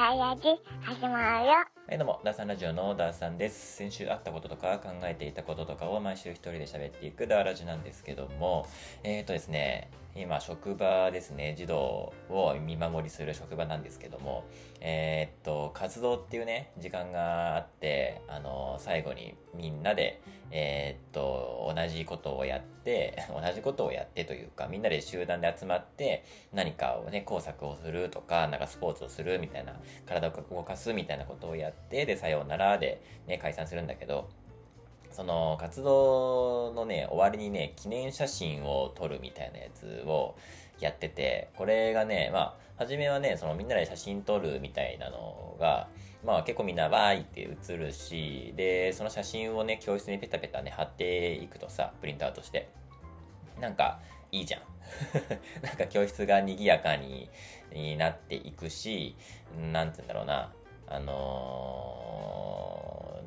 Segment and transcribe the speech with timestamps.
[0.00, 0.42] ダイヤジ
[0.80, 1.52] 始まるよ。
[1.52, 3.76] はい、どうも、ダーさんラジオのダーさんです。
[3.76, 8.66] 先週あったこととか考えていたこととかを毎週一人で喋っていくダーラジなんですけども、
[9.04, 14.44] えーとですね、今職場ですね、児童を見守りする職場なんですけども、
[14.82, 34.28] えーっと、活動っていうね、時間があって、あの、最後にみんなで、えーっと、同じことをやって、 同じことをやってというか、みんなで集団で集まって、何かをね、工作をするとか、なんかスポーツをするみたいな、体を動かすみたいなことをやって、で、さようならで、ね、解散するんだけど、
[35.10, 40.36] その活動のね、終わりにね、記念写真を撮るみたいなやつを
[40.78, 45.88] やってて、これがね、まあ、初めはね、そのみんなで写真撮るみたいなのが、
[46.24, 52.70] まあ結構みんなわーいって写るし、で、その写真をね、教室にペタペタね、貼っていくとさ、プリントアウトして、
[53.60, 54.00] なんか、
[54.32, 54.62] いいじゃん。
[55.62, 57.28] なんか教室が賑やかに
[57.98, 59.14] なっていくし、
[59.58, 60.50] なんて言うんだろうな、
[60.90, 62.00] あのー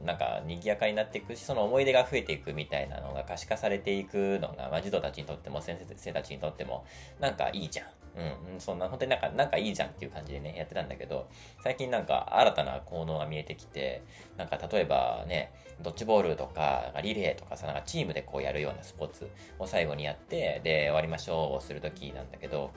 [0.03, 6.85] なんか賑やかになっていくし、その思い出が増えていくみたいなのが可視化されていくのが、まあ、児童たちにとっても先生たちにとっても、
[7.19, 7.87] なんかいいじゃん。
[8.15, 11.27] うん、そんな、本当になんか、なんかいいじゃんっていう感じでね、やってたんだけど、
[11.63, 14.03] 最近なんか新たな効能が見えてきて、
[14.37, 22.69] なんか例えばね、ドッジボールとか、リレーとかさ、なんかチームでこうやるようなスポーツを最後にやって、で、終わりましょうをするときなんだけど、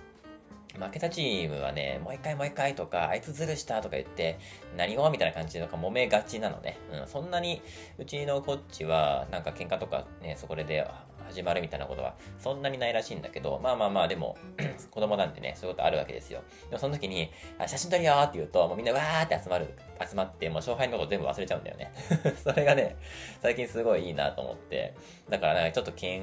[0.78, 4.38] 負けたチームはね、もう一回もう一回とか、あいつずるしたとか言って、
[4.76, 6.78] 何をみたいな感じとか揉めがちなのね。
[6.92, 7.62] うん、そんなに、
[7.98, 10.86] うちのこっちは、なんか喧嘩とかね、そこで
[11.26, 14.36] 始まるみたいなことは、そんなにないらしいんだけど、まあまあまあ、でも、
[14.90, 16.42] 子供なんでね、そういうことあるわけですよ。
[16.68, 19.74] でもその時に、あ写真撮るよって言うと、もうみんなわーって集まる、
[20.08, 21.92] 集まって、もう勝敗のこと全部忘れちゃうんだよね。
[22.42, 22.96] それがね、
[23.40, 24.94] 最近すごいいいなと思って、
[25.28, 26.20] だからなんかちょっと険、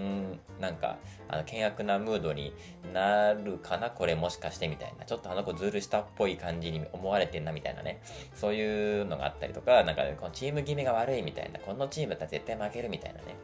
[0.59, 2.53] なんか、あの、険悪なムードに
[2.93, 5.05] なるかな、これもしかしてみたいな。
[5.05, 8.01] ちょっとあの子ズルしたっぽい感じに思われてんなみたいなね。
[8.33, 13.35] そういうのがあったりとか、なんか、このチーム決めが悪いみたいな、このチームだったら絶対負けるみたいなね。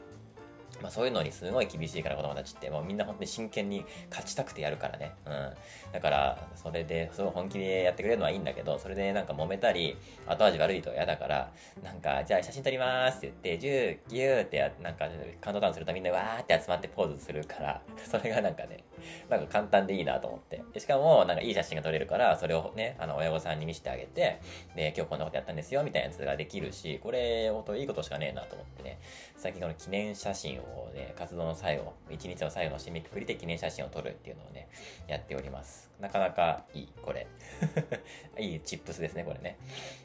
[0.82, 5.14] まあそういうのにすごい厳しいから子供たちって、もうみんな本当に真剣に勝ちたくてやるからね。
[5.26, 5.54] うん。
[5.92, 9.98] だから、それで、すごい本気でやってくれるのはいいんだけど、それでなんか揉めたり、
[10.28, 11.52] 後味悪いと嫌だから、
[11.84, 15.08] なんか、じゃあ写真撮りまーすって言って、10、9ってや、なんか、
[15.42, 18.84] カウントダウンするとみんなわーって集まってポーズするから、 それがなんかね、
[19.30, 20.62] なんか簡単でいいなと思って。
[20.74, 24.40] でしかも、なんかいい写真が撮れるから、それをね、あの、親御さんに見せてあげて、
[24.76, 29.00] で、今日こんなことやったんですよ、みたいなやつができるし、これ、本当いいことしかねえなと思ってね、
[29.40, 34.68] 最近この記念写真をね、活動の最後、一日の最後の締めくくりで記念写真を撮るっていうのをね、
[35.08, 35.90] やっております。
[36.02, 37.26] なかなかいい、これ。
[38.38, 39.58] いいチップスですね、これね。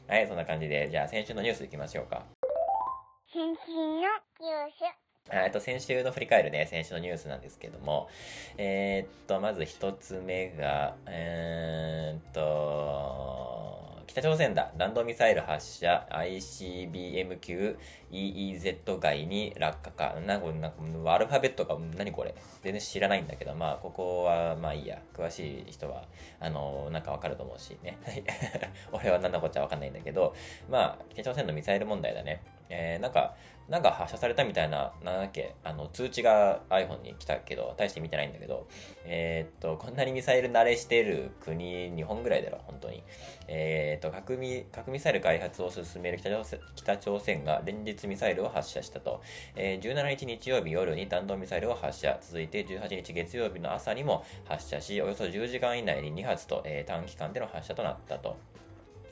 [0.07, 2.23] はい、そんな感じで、じゃあ先週のニュースいきましょうか。
[3.27, 4.09] 先週のニュー
[4.69, 5.05] ス。
[5.29, 8.07] えっと、先週の振り返るね、先週のニュースなんですけども、
[8.57, 13.74] えーっと、まず一つ目が、えーっと、
[14.07, 14.71] 北朝鮮だ。
[14.77, 17.77] 弾道ミサイル発射 ICBM 級
[18.11, 20.15] EEZ 外に落下か。
[20.25, 24.99] なんか、なんかアルファベットが何これ全然知らないんだけど、まあ、ここは、まあいいや。
[25.13, 26.05] 詳しい人は、
[26.39, 27.97] あの、なんかわかると思うしね。
[28.05, 28.23] はい。
[28.91, 30.35] 俺は何だこっちゃわかんないんだけど、
[30.69, 32.41] まあ、北朝鮮のミサイル問題だね。
[32.69, 33.35] えー、なんか、
[33.69, 38.67] なんか発射されたみたいな、なんだっけ、あの、通知が iPhone に来たけど、大して見てないんだけど、
[39.05, 43.03] えーっと、こんなにミサイル慣れしてる国、日本ぐらいだろ、本当に。
[43.47, 49.21] えーっと、核ミ、核ミサイル開発を進める北朝鮮北朝鮮が連日ミサイルを発射したと。
[49.55, 52.17] えー17日日曜日夜に弾道ミサイルを発射。
[52.21, 58.37] 続いて18日月曜日の朝にも発射し、およそ10時間以内に2発と、えー短期間での発射となったと。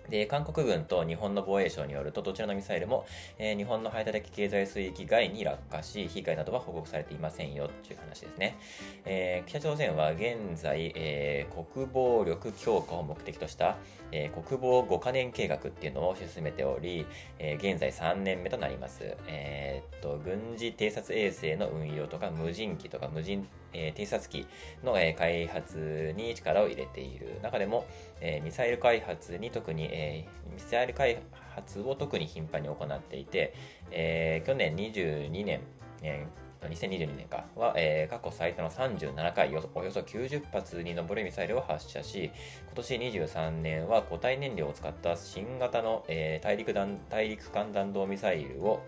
[0.10, 3.06] で、韓国軍と日本の防衛省によると、どちらのミサイルも、
[3.38, 8.58] えー日本の排他的経済水域外に落下し、被害などは報告されていませんよ、という話ですね。
[9.06, 13.78] えー北朝鮮は現在、えー国防力強化を目的とした、
[14.12, 17.06] え国防5カ年計画っていうのを進めており、
[17.40, 19.16] え現在3年目となります。
[19.28, 24.46] えっと、軍事偵察衛星の運用とか、無人機とか無人、え偵察機
[24.84, 27.86] の、え開発に力を入れている中でも、
[28.24, 31.22] えミサイル開発に特に、えミサイル開
[31.56, 33.54] 発を特に頻繁に行っていて、
[33.92, 35.62] え去年22年、
[36.02, 42.32] えー2022年かは、えー過去最多の37回およそ90発に上るミサイルを発射し
[42.68, 48.82] 今年23年は固体燃料を使った新型の、えー大陸弾大陸間弾道ミサイルを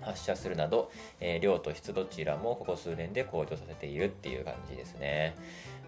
[0.00, 0.90] 発射するなど、
[1.20, 5.36] えー量と質どちらもここ数年で向上させているっていう感じですね。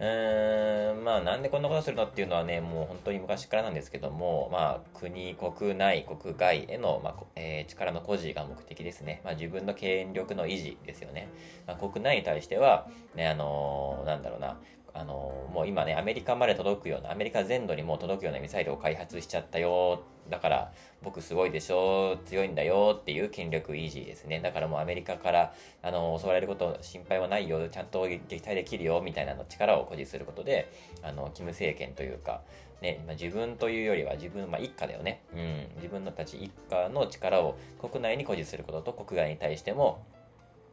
[0.00, 9.20] うーん、まあなんでこんなことするのっていうのはね、もう本当に昔からなんですけども、まあ国、国内、国外への、まあえー力の誇示が目的ですね。
[9.24, 11.28] まあ自分の権力の維持ですよね。
[11.66, 14.60] まあ、国内に対しては、ね、あのーなんだろうな、
[14.94, 20.02] あのもう今ね、アメリカまで届くような、アメリカ全土にも届くようなミサイルを開発しちゃったよ。
[20.28, 20.72] だから、
[21.02, 24.40] 僕すごいでしょ強いんだよっていう権力維持ですね。
[24.40, 27.68] だからもうアメリカから、あの、襲われること心配はないよ。
[27.68, 29.02] ちゃんと撃退できるよ。
[29.04, 30.70] みたいなの力を誇示することで、
[31.02, 32.40] あの、キム政権というか、
[32.80, 35.22] ね、まあ、自分というよりは自分、まあ、一家だよね。
[35.34, 35.66] うん。
[35.76, 40.04] 自分のたち一家の力を国内に誇示することと国外に対しても、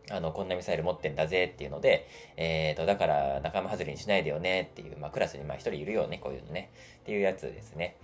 [0.10, 6.72] あの、こんなミサイル持ってんだぜっていうので、えっ、ー、と、だから仲間外れにしないでよねっていう、まあ、クラスにまあ一人いるよね、こういうのね。
[7.02, 7.96] っていうやつですね。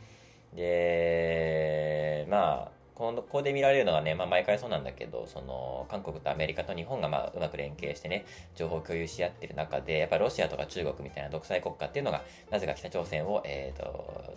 [0.56, 14.36] で、まあ、ここで見られるのはね、まあ毎回そうなんだけど、その、韓国とアメリカと日本がまあうまく連携してね、情報共有し合ってる中で、やっぱロシアとか中国みたいな独裁国家っていうのが、なぜか北朝鮮を、えっ、ー、と、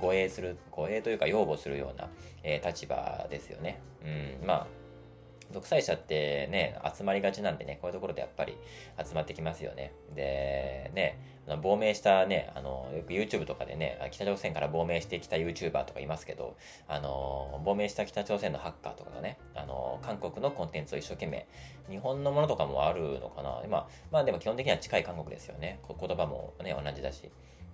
[0.00, 2.08] 護衛する、護衛というか擁護するような、
[2.42, 3.80] えー、立場ですよね。
[4.04, 4.66] うん、まあ、
[5.52, 8.56] 独裁者ってね、集まりがちなんでね、こういうところでやっぱり
[9.04, 9.92] 集まってきますよね。
[10.14, 11.18] で、ね、
[11.62, 16.56] 亡命したね、あの、よく YouTube とかでね、北朝鮮から亡命してきた YouTuber とかいますけど、
[16.86, 21.46] あの、亡命した北朝鮮のハッカーとかがね、あの、韓国のコンテンツを一生懸命、
[21.88, 23.62] 日本のものとかもあるのかな。
[23.68, 25.80] まあ、まあでも基本的には近い韓国ですよね。
[25.88, 27.30] 言葉もね、同じだし。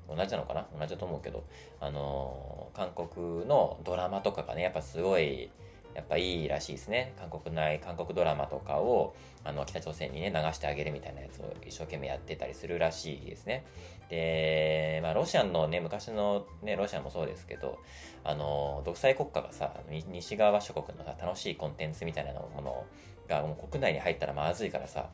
[0.08, 0.69] 同じなのかな？
[0.78, 1.43] 同じだと思うけど、
[1.81, 5.50] あの、韓国のドラマとかがね、やっぱすごい、
[5.96, 7.14] やっぱいいらしいですね。
[7.19, 9.14] 韓国内、韓国ドラマとかを、
[9.44, 13.64] あの、北朝鮮にね、流してあげるみたいなやつを一生懸命やってたりするらしいですね。
[14.10, 17.78] で、まあ、ロシアのね、昔のね、ロシアもそうですけど、
[18.25, 22.84] あの、独裁国家がさ、西側諸国のさ、楽しいコンテンツみたいなもの
[23.26, 25.08] が、もう国内に入ったらまずいからさ、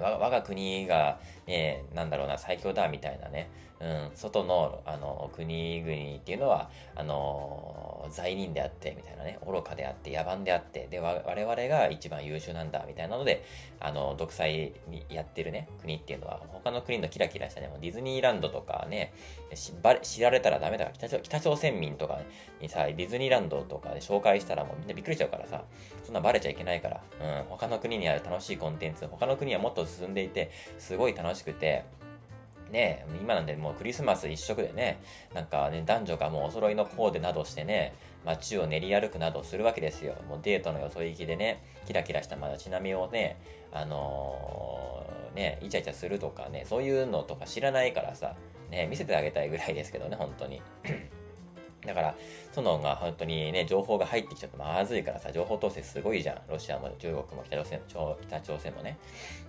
[0.00, 3.48] 我が国が、ね、なんだろうな、最強だ、みたいなね、
[3.80, 13.44] うん、外の、あの、国々っていうのは、あの、罪人であって、みたいなね、愚かであって、野蛮であって、で、我々が一番優秀なんだ、みたいなので、
[13.80, 19.12] あの、独裁にやってるね、国っていうのは、他の国のキラキラしたね、ディズニーランドとかね、
[20.02, 22.20] 知られたらダメだから、北朝鮮民とか
[22.60, 25.62] にさ、ディズニーランドとかで紹介したらもうみんなびっくりしちゃうからさ、
[26.04, 31.84] そんなバレちゃいけないから、うん、他の国にある楽しいコンテンツ、他の国はもっと進んでいて、すごい楽しくて、
[32.70, 35.00] ね今なんでもうクリスマス一色でね、
[35.34, 37.94] なんかね、男女がもうお揃いのコーデなどしてね、
[38.24, 40.14] 街を練り歩くなどするわけですよ。
[40.28, 43.40] もうデートのよそ行きでね、キラキラした街並みをね、
[43.72, 48.34] あのー、ね、イチャイチャするとかね、そういうのとか知らないからさ、
[48.70, 50.60] ね、見せてあげたいぐらいですけどね、本当に。
[51.86, 52.14] だから、
[52.52, 56.40] そのが本当にね、情報が入ってきちゃうとまずいからさ、情報統制すごいじゃん。
[56.50, 58.98] ロシアも中国も北朝鮮北朝鮮もね。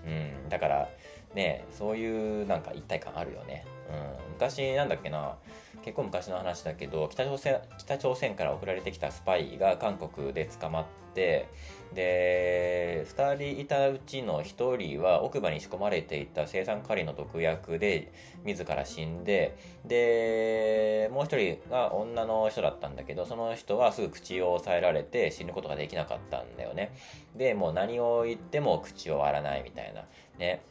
[0.05, 0.89] うん、だから、
[1.33, 3.65] ね、そういうなんか一体感あるよね。
[3.89, 5.35] うん、昔なんだっけな、
[5.83, 10.85] 結構昔の話だけど北朝鮮北朝鮮から送られてきたスパイが韓国で捕まっ
[11.15, 11.47] て
[11.93, 18.11] で2人いたうちの1人は奥歯に仕込まれていた生産カリの毒薬で
[18.45, 26.95] 自ら死んででもう1人が女の人だったんだけどその人はすぐ口を押さえられて死ぬことができなかったんだよね。
[27.35, 30.03] でもう何を言っても口を割らないみたいな。
[30.37, 30.61] ね。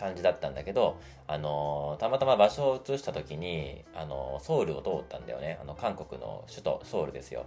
[0.00, 5.58] 感じだったんだけど、あのたまたま場所を移した時に、あのソウルを通ったんだよね。
[5.60, 7.44] あの、韓国の首都ソウルですよ。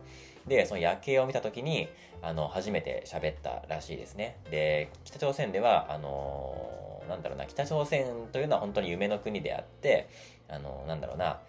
[0.47, 1.89] で、その夜景を見た時に、
[2.21, 4.37] あの、初めて喋ったらしいですね。
[4.51, 10.07] で、北朝鮮では、あのなんだろうな、北朝鮮というのは本当に夢の国であって、
[10.47, 11.39] あのなんだろうな、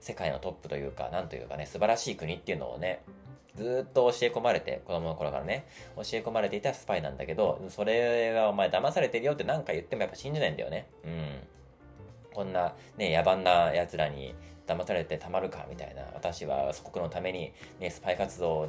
[0.00, 3.02] 世界のトップというか、なんというかね、素晴らしい国っていうのをね、
[3.54, 10.88] ずっと教え込まれて、子供の頃からね、教え込まれていたスパイなんだけど、それはお前騙されてるよって何か言ってもやっぱ信じないんだよね。
[11.04, 11.38] うん。
[12.34, 14.34] こんなね、野蛮な奴らに
[14.66, 16.02] 騙されてたまるかみたいな。
[16.14, 18.68] 私は祖国のためにね、スパイ活動を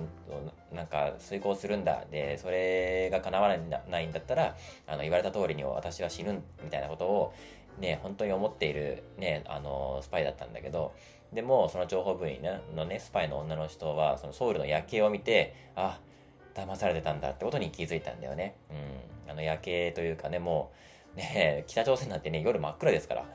[0.72, 2.04] なんか遂行するんだ。
[2.12, 3.56] で、それが叶わな
[4.02, 7.34] いんだったら、あの、言われた通りに私は死ぬみたいなことを
[7.80, 10.94] ね、本当に思っているね、あの、スパイだったんだけど、
[11.34, 12.40] でも、その情報部員
[12.76, 16.00] のね、スパイの女の人は、そのソウルの夜景を見て、あ、
[16.54, 18.56] 騙されてたんだってことに気づいたんだよね。
[18.70, 19.32] うん。
[19.32, 20.72] あの夜景というかね、も
[21.16, 23.26] う、ね、北朝鮮なんてね、夜真っ暗ですから。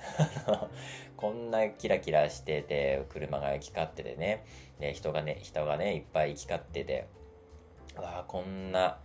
[1.16, 4.44] こんなキラキラしてて、車が行き交っててね、
[4.78, 7.06] で人がね、人がね、いっぱい行き交ってて、
[7.96, 8.98] わあ、こんな、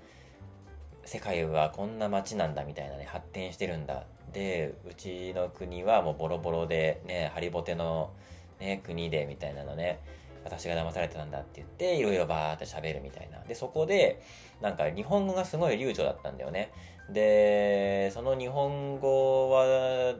[1.03, 4.05] 世界はこんな街なんだみたいなね、発展してるんだ。
[4.31, 8.11] で、うちの国はもうボロボロで、ね、ハリボテの、
[8.59, 9.99] ね、国でみたいなのね、
[10.43, 13.39] 私が騙されてたんだって言って、いろいろバーって喋るみたいな。
[13.39, 14.21] で、そこで、
[14.61, 16.71] なんか日本語がすごい流暢だったんだよね。
[17.09, 20.15] で、その日本語は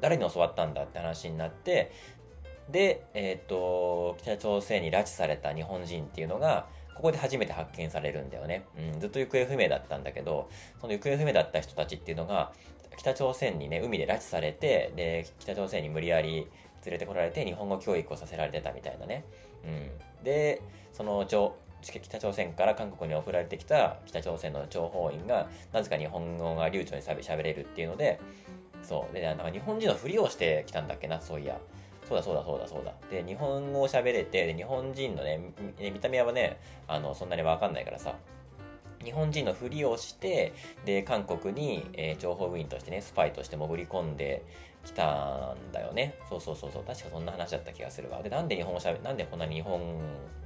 [0.00, 1.90] 誰に教わったんだって話になって、
[2.70, 8.64] で、えっ、と、北朝鮮に拉致された日本人っていうのが、ここで初めて発見されるんだよね。
[8.78, 10.48] うん、ずっと行方不明だったんだけど、
[10.80, 12.52] その行方不明だった人たちっていうのが、
[12.96, 16.46] 北朝鮮にね、海で拉致されて、で、北朝鮮に無理やり
[16.84, 19.24] 連れてこられて、日本語教育をさせられてたみたいなね。
[19.64, 19.68] う
[20.20, 20.24] ん。
[20.24, 20.60] で、
[20.92, 21.26] その、
[21.82, 28.20] 北朝鮮から韓国に送られてきた北朝鮮の諜報員が、なぜか日本語が流暢にしゃべれるっていうので、
[28.82, 29.14] そう。
[29.14, 31.58] で、なんか日本人のふりをしてきたんだっけな、そういや。
[32.08, 32.92] そうだそうだそうだそうだ。
[33.10, 35.40] で、日本語を喋れて、で、日本人のね、
[35.78, 38.14] 見た目はね、あの、そんなにわかんないからさ、
[39.04, 40.52] 日本人のふりをして、
[40.84, 44.42] で、韓国に、えー、情報部員としてね、スパイとして潜り込んで、
[44.84, 46.14] 来たんだよね。
[46.28, 46.84] そうそうそうそう。
[46.84, 48.22] 確かそんな話だった気がするわ。
[48.22, 49.80] で、なんで日本語しゃべ、なんでこんなに日本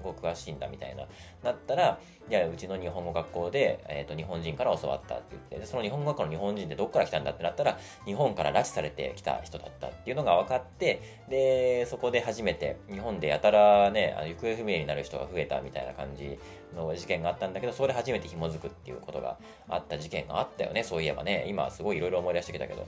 [0.03, 1.05] 語詳しいんだみたいな。
[1.43, 1.99] なったら、
[2.31, 16.38] いや、うちの日本語学校で、えっ、ー、と、日本人から教わったって言って、で、その日本語学校の日本人ってどっから来たんだってなったら、日本から拉致されてきた人だったっていうのが分かって、で、そこで初めて、日本でやたらね、あの行方不明になる人が増えたみたいな感じ
[16.75, 20.85] の事件があったんだけど、そこで初めて紐づくっていうことがあった事件があったよね。
[20.85, 22.87] そういえばね、今すごいいろいろ思い出してきたけど。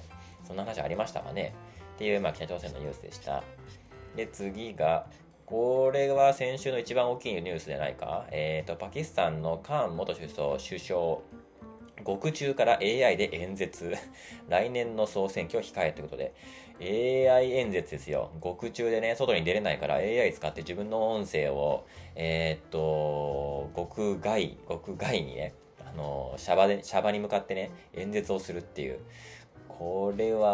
[0.50, 1.54] そんな話ありましたかね
[1.94, 3.44] っていう、まあ、北朝鮮のニュースでした。
[4.16, 5.06] で、次が、
[5.46, 8.26] これは先週の一番大きいニュースじゃないか。
[8.32, 11.18] えっ、ー、と、パキスタンのカーン元首相、首相、
[12.02, 13.94] 獄中から AI で演説。
[14.48, 16.32] 来年の総選挙を控えということで、
[16.80, 18.30] AI 演説ですよ。
[18.40, 25.52] 獄中でね、外に出れないから AI 使って自分の音声を、えー、っと、獄外、獄外にね、
[25.86, 29.00] あの、シャバで、シャバに向かってね、演説をするっていう。
[29.68, 30.50] これは、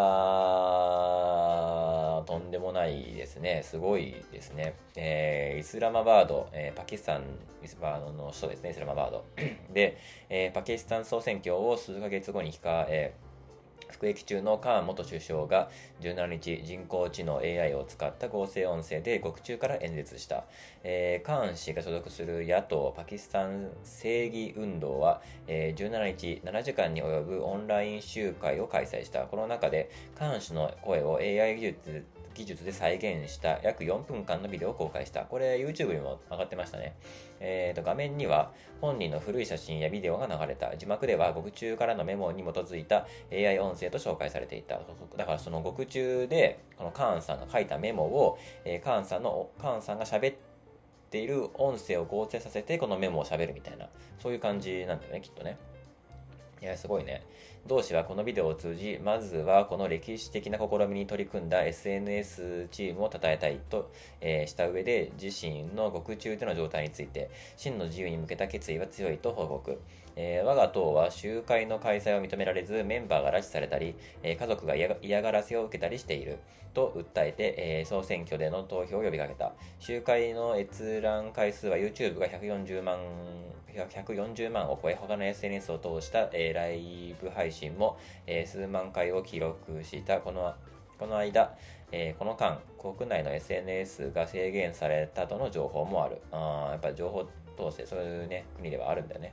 [2.27, 3.63] とんでもないですね。
[3.65, 4.75] すごいですね。
[4.95, 7.25] えー、イスラマバード、えー、パキスタン、
[7.63, 9.25] イスバードの首都ですね、イスラマバード。
[9.73, 13.15] で、えー、パキスタン総選挙を数ヶ月後に控え、
[13.97, 15.71] 服役中のカーン元首相が
[16.03, 20.45] 17日人工知能 AI を使った合成音声で獄中から演説した、
[20.85, 29.21] えー、カーン氏が所属する野党パキスタン正義運動は、えー、17日7時間に及ぶオンライン集会を開催した。
[29.25, 32.05] この中でカーン氏の声を AI 技術
[32.37, 35.23] 技術で再現した約4分間のビデオを公開した。
[35.23, 36.95] これ YouTube にも上がってましたね。
[37.41, 38.53] えーと、画面には
[38.83, 40.77] 本人の古い写真やビデオが流れた。
[40.77, 44.79] 字幕では獄中からのメモに基づいた AI 音声と紹介されていた。
[45.17, 50.37] だからその獄中でこのカーンさんが書いたメモを、えー、カーンさんの、カーンさんが喋っ
[51.11, 53.89] ている音声を合成させてこのメモを喋るみたいな、
[54.19, 55.57] そういう感じなんだよね、きっとね。
[56.61, 57.23] いや、すごいね。
[57.67, 69.81] 同氏はこのビデオを通じ、まずはこの歴史的な試みに取り組んだ SNS チームを称えたいと、えー、した上で、自身の獄中での状態について、真の自由に向けた決意は強いと報告。
[70.15, 76.39] えー、我が党は集会の開催を認められず、メンバーが拉致されたり、えー、家族が嫌がらせを受けたりしている。
[76.77, 79.55] と訴えて、えー、総選挙での投票を呼びかけた。
[79.81, 82.99] 集会の閲覧回数は YouTube が140万
[83.75, 90.55] 140万を超え、他の SNS を通した、えー、ライブ配信も、えー、数万回を記録したこの
[90.99, 91.55] この間、
[91.93, 96.21] えー、この間、国内の SNS が制限されたとの情報もある。
[96.31, 97.27] あやっぱり情報
[97.59, 99.33] 統制、そういうね、国ではあるんだよね。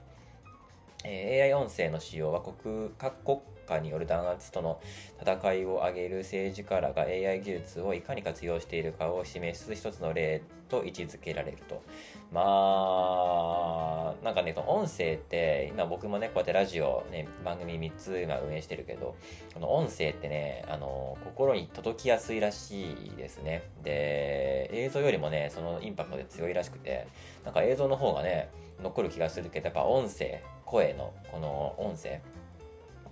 [1.05, 4.79] AI 音声の使用は国各国家による弾圧との
[5.21, 11.83] 戦いを挙げる政治家らが AI 技術をいかに活用しているかを示す一つの例と位置づけられると。
[12.31, 19.15] まあ、なんかね、音声って、今僕もね、こうやってラジオ、ね、番組3つ今運営してるけど、
[19.53, 23.69] この音声ってね、あの、心に届きやすいらしいですね。
[23.83, 27.07] で、映像よりもね、そのインパクトで強いらしくて、
[27.45, 28.49] なんか映像の方がね、
[28.83, 32.21] 残る気がするけど、やっぱ音声、声のこの音声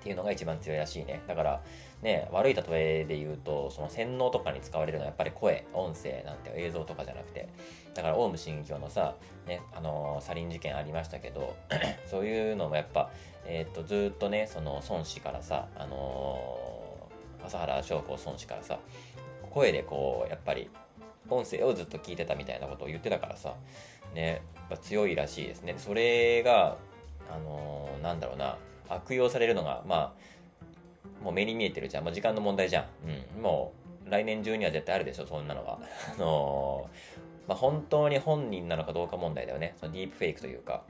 [0.01, 1.21] っていうのが一番強いらしいね。
[1.27, 1.61] だから、
[2.01, 7.47] ね、悪い例えで言うと、その洗脳とかに使われるのはやっぱり声、音声なんて映像とかじゃなくて、
[7.93, 11.55] だからオウム真教のさ、ね、あのー、サリン事件ありましたけど、
[12.09, 13.11] そういうのもやっぱ、
[13.45, 18.79] えっ、と、ずっとね、その孫子からさ、あのー、朝原将校孫子からさ、
[19.51, 20.69] 声でこう、やっぱり、
[21.29, 23.55] 音声をずっと聞いてたみたいなことを言ってたからさ、
[24.15, 25.75] ね、ぱ強いらしいですね。
[25.77, 26.77] それが、
[27.29, 28.57] あのー、なんだろうな、
[28.89, 30.13] 悪用されるのが、ま
[31.19, 32.03] あ、もう目に見えてるじゃん。
[32.03, 32.85] もう時間の問題じゃん。
[33.35, 33.41] うん。
[33.43, 33.73] も
[34.07, 35.79] う、来年中には絶対あるでしょ、そんなのは。
[36.15, 39.75] あのー、まあ、本当に本人なのかどうか問題だよね。
[39.77, 40.83] そのディープフェイクというか。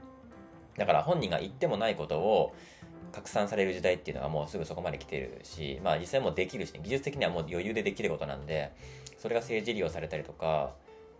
[0.76, 2.54] だから本人が言ってもないことを
[3.12, 8.72] 拡散される時代っていうのはもうすぐそこまで来てるし、まあ実際もうできるし、ね、技術的にはもう余裕でできることなんで、
[9.18, 10.72] それが政治利用されたりとか、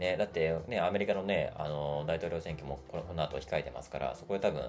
[0.02, 4.68] ね、だってね、アメリカのね、あの、大統領選挙もこのこの後控えてますから、そこで多分、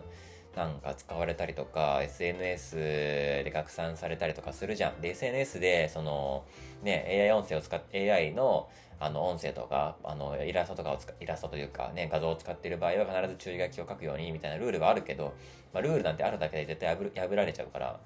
[0.56, 5.02] なんか使われたりとか、SNS で拡散されたりとかするじゃん。
[5.02, 6.44] で、SNS で、その、
[6.84, 15.34] ね、AI 音声を使って、AI の、あの、音声とか、あの、イラストとかを使、イラストというか、ね、画像を使っている場合は必ず注意書きを書くように、みたいなルールはあるけど、
[15.74, 18.00] まあ、ルールなんてあるだけで絶対破られちゃうから、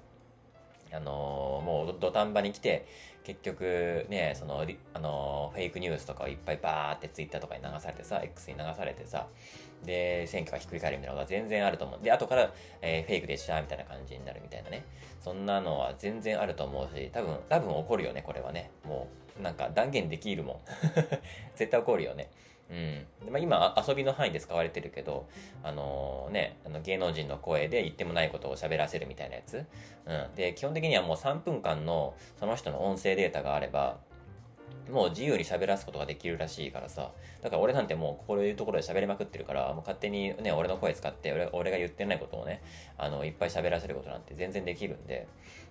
[0.92, 2.86] あのーもう土壇場に来て、
[3.24, 4.64] 結局ね、その、
[4.94, 9.26] あのーフェイクニュースとかをいっぱいバーってツイッターとかに流されてさ、X に流されてさ、
[9.84, 12.00] で、選挙がひっくり返るみたいなことは全然あると思う。
[12.02, 12.52] で、後から、
[12.82, 14.84] えーフェイクでしたみたいな感じになるみたいなね。
[15.20, 18.70] そんなのは全然あると思うし、多分、多分起こるよね、これはね。
[18.84, 20.60] もう、なんか断言できるもん。
[21.54, 22.30] 絶対起こるよね。
[22.70, 23.30] うん。
[23.30, 25.26] まあ、今、遊びの範囲で使われてるけど、
[25.62, 29.64] あのーね、あの芸能人の声で言ってもないことを喋らせるみたいなやつ。
[30.06, 30.34] うん。
[30.34, 33.98] で、基本的にはもう3分間のその人の音声データがあれば、
[34.90, 37.10] もう自由に喋らすことができるらしいからさ。
[37.42, 42.62] だから俺なんてもうこういうところで喋りまくってるから、もう勝手にね、俺の声使って俺、俺が言ってないことをね、
[42.96, 45.26] あの、いっぱい喋らせることなんて全然できるんで、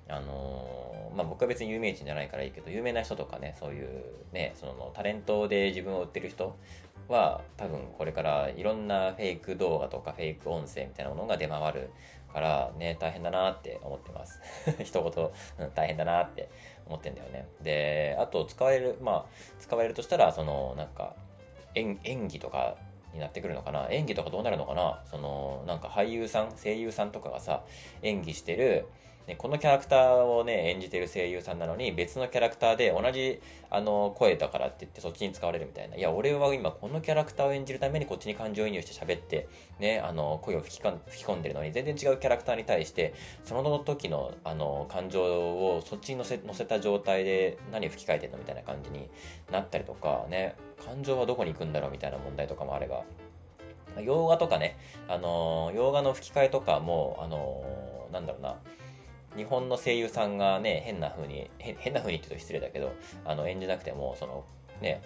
[0.09, 6.55] あのーまあ、僕は別に有名人じゃないからいいけど、有名な人とかね、そういうね、そのタレントで自分を売ってる人
[7.07, 11.89] は、多分これからいろんなフェイク動画とかフェイク音声みたいなものが出回る
[12.33, 14.41] から、ね、大変だなって思ってます。
[14.83, 16.49] 一言、うん、大変だなって
[16.85, 17.47] 思ってんだよね。
[17.61, 21.15] で、あと使える、まあ、使われるとしたら、その、なんか、
[21.75, 22.75] 演演技とか
[23.13, 23.87] になってくるのかな？
[23.91, 25.03] 演技とかどうなるのかな？
[25.05, 27.63] その、なんか俳優さん、声優さんとかがさ、
[28.01, 28.87] 演技してる、
[29.27, 35.97] ね、このキャラクターをね、演じてる声優さんなのに、別のキャラクターで同じ、あの、声だからって言ってそっちに使われるみたいな。
[35.97, 49.09] いや、俺は今このキャラクターを演じるためにこっちに感情移入して喋って、ね、あの、声を吹きか吹き込んでるのに、全然違うキャラクターに対して、その時の、あの、感情をそっちに乗せせた状態で何吹き替えてんのみたいな感じに
[49.51, 50.55] なったりとか、ね、
[50.85, 53.03] 感情はどこに行くんだろうみたいな問題とかもあれば、
[54.01, 54.77] 洋画とかね、
[55.09, 58.55] あの、洋画の吹き替えとかも、あの、なんだろうな、
[59.37, 62.91] 日本の声優さんがね、変な風に、変な風にって言うと失礼だけど、
[63.23, 64.43] あの、演じなくても、その、
[64.81, 65.01] ね、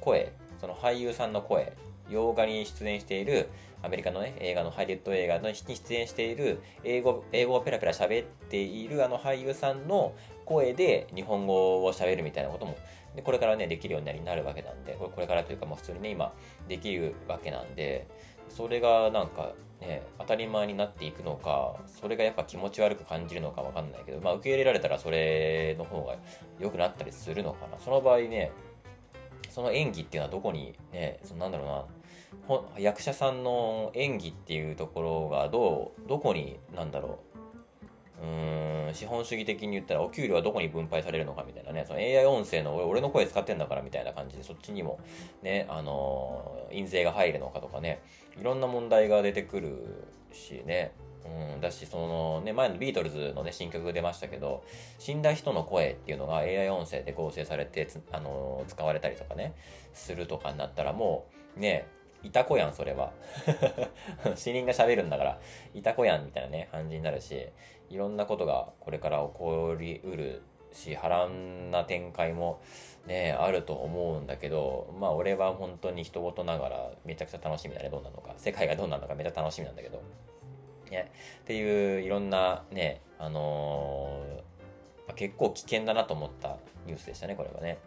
[0.00, 1.72] 声、その俳優さんの声、
[2.08, 3.48] 洋画に出演している、
[3.82, 10.14] アメリカのね、映画のハリウッド映画に出演している、英語、英語をペラペラ喋っているあの俳優さんの
[10.46, 12.76] 声で日本語を喋るみたいなことも、
[13.14, 16.32] でこれからね、できるようになるわけなんで、これこれからというか、もう普通にね、今、
[16.68, 18.06] できるわけなんで、
[18.56, 26.16] それがなんかね、当たり前になっていくのか、それがやっぱ気持ち悪く感じるのかわかんないけど、まあ受け入れられたらそれの方が
[26.58, 27.78] 良くなったりするのかな。
[27.78, 28.52] その場合ね、
[29.50, 31.86] その演技っていうのはどこにね、そのなんだろ
[32.48, 37.33] うな、役者さんの演技っていうところがどう、どこに、なんだろう、
[38.22, 45.00] うん、資本主義的に言ったらお給料はどこに分配されるのかみたいなね、その AI 音声の俺の声使ってんだからみたいな感じで、そっちにも
[45.42, 48.00] ね、あのー、印税が入るのかとかね、
[48.40, 50.92] いろんな問題が出てくるしね、
[51.24, 54.62] うん、だし、そのね、前のビートルズのね、新曲出ましたけど、
[54.98, 59.54] 死んだ人の声っていうのが AI 音声で合成されて、あのー使われたりとかね、
[59.92, 61.86] するとかになったらもう、ね、
[62.24, 63.12] いた子やん、それは。
[64.34, 65.40] 死人が喋るんだから、
[65.74, 67.48] いた子やんみたいなね、感じになるし、
[67.90, 70.42] いろんなことがこれから起こりうる
[70.72, 72.60] し、波乱な展開も
[73.06, 78.34] ね、あると思うんだけど、まあ俺は本当に人事ながらめちゃくちゃ楽しみだね、どうなのか。
[78.36, 80.02] 世界がどうなのかめちゃ楽しみなんだけど。
[80.90, 84.44] ね、っていういろんなね、あのー
[85.16, 87.78] 結構危険だなと思ったニュースでしたね、これはね。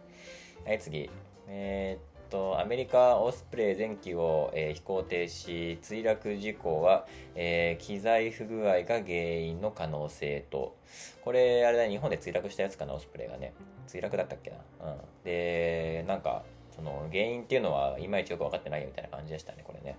[0.66, 1.10] はい、次。
[1.48, 10.76] えーっと、アメリカオスプレイ前期を、えー飛行停止、墜落事故は、えー機材不具合が原因の可能性と。
[11.22, 13.54] これ、あれだ、日本で墜落したやつかな、オスプレイがね。
[13.88, 14.58] 墜落だったっけな。
[14.58, 14.98] うん。
[15.24, 16.44] で、なんか、
[16.78, 19.98] その原因っていうのはいまいちよく分かってないよみたいな感じでしたね、これね。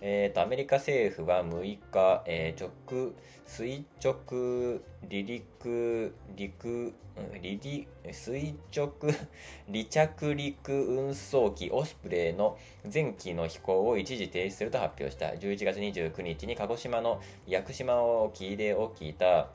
[0.00, 3.12] えっ、と、アメリカ政府は6日、えー直、
[3.46, 6.92] 垂直離陸、陸、
[7.32, 8.92] 離、垂直
[9.66, 12.58] 離着陸運送機オスプレイの
[12.92, 15.26] 前期の飛行を一時停止すると発表した。
[15.28, 19.48] 11月29日に鹿児島の屋久島沖で起きた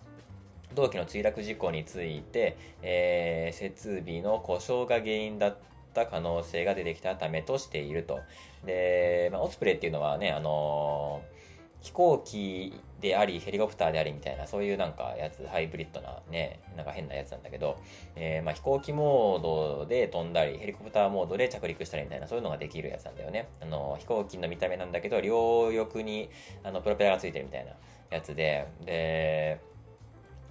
[0.73, 5.68] 同機の墜落事故について、えー設備の故障が原因だった
[6.05, 8.19] た可能性が出てきたためとしていると。
[8.65, 11.39] で、まあ、オスプレイっていうのはね、あのー
[11.81, 17.77] 飛行機であり、ヘリコプターでありみたいな、そういうなんかやつ、ハイブリッドなね、なんか変なやつなんだけど、
[18.17, 23.47] えーまあ、飛行機モードで飛んだり、ヘリコプターモードで着陸したりみたいな、そういうのができるやつなんだよね。
[23.61, 26.29] あの、飛行機の見た目なんだけど、両翼に
[26.63, 27.71] あのプロペラがついてるみたいな
[28.09, 29.61] やつで、で、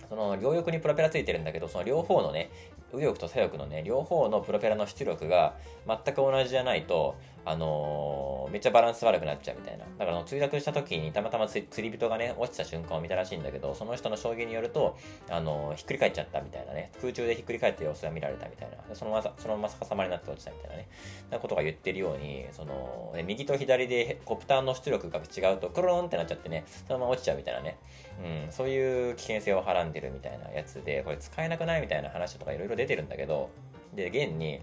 [0.09, 2.49] その両翼にプロペラついてるんだけど、その両方のね、
[2.93, 5.55] 右翼と左翼のね、両方のプロペラの出力が
[5.87, 9.85] 全く同じじゃないと、あのーめっちゃバランス悪くなっちゃうみたいな。
[9.99, 14.97] だから墜落した時にたまたま釣り人がね、落ちた瞬間を見たらしいんだけど、その人の証言によると、
[15.29, 18.95] あのーひっくり返っちゃったみたいなね、空中でひっくり返った様子が見られたみたいな。
[18.95, 20.89] そのままそのまま逆さまになって落ちたみたいなね、
[21.31, 27.79] なことが言ってるように、その、ね右と左でコプターの出力が違うと、クローンってなっちゃってね、そのまま落ちちゃうみたいなね、
[28.23, 33.51] うん、そういう危険性をはらんでるみたいなやつで、これ使えなくないみたいな話とかいろいろ出てるんだけど、
[33.95, 34.61] で、現に、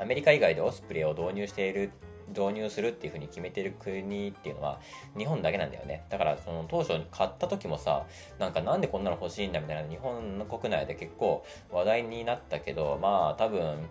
[0.00, 1.90] アメリカ以外でオスプレイを導入している
[2.30, 4.80] 導入するっていうふうに決めてる国っていうのは
[5.16, 6.04] 日本だけなんだよね。
[6.08, 8.06] だからその当初買った時もさ
[8.38, 13.88] なんかなんでこんなの欲しいんだみたいな日本の国内で結構話題になったけどまあ多分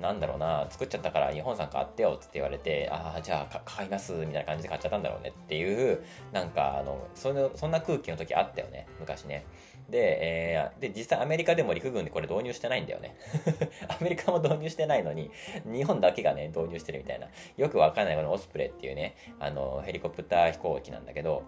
[0.00, 6.02] なんだろうな作っちゃったから日本産買ってよって言われてああじゃあ買いますみたいな感じで買っちゃったんだろうねっていう
[6.32, 9.44] なんかあのそのそんな空気の時あったよね昔ね。
[9.90, 13.16] で,、えー、で実際アメリカでも陸軍でこれ導入してないんだよね。
[13.88, 15.30] アメリカも導入してないのに
[15.64, 17.28] 日本だけがね導入してるみたいな。
[17.56, 21.42] よくわかんないこのオスプレイっていうねあのヘリコプター飛行機なんだけど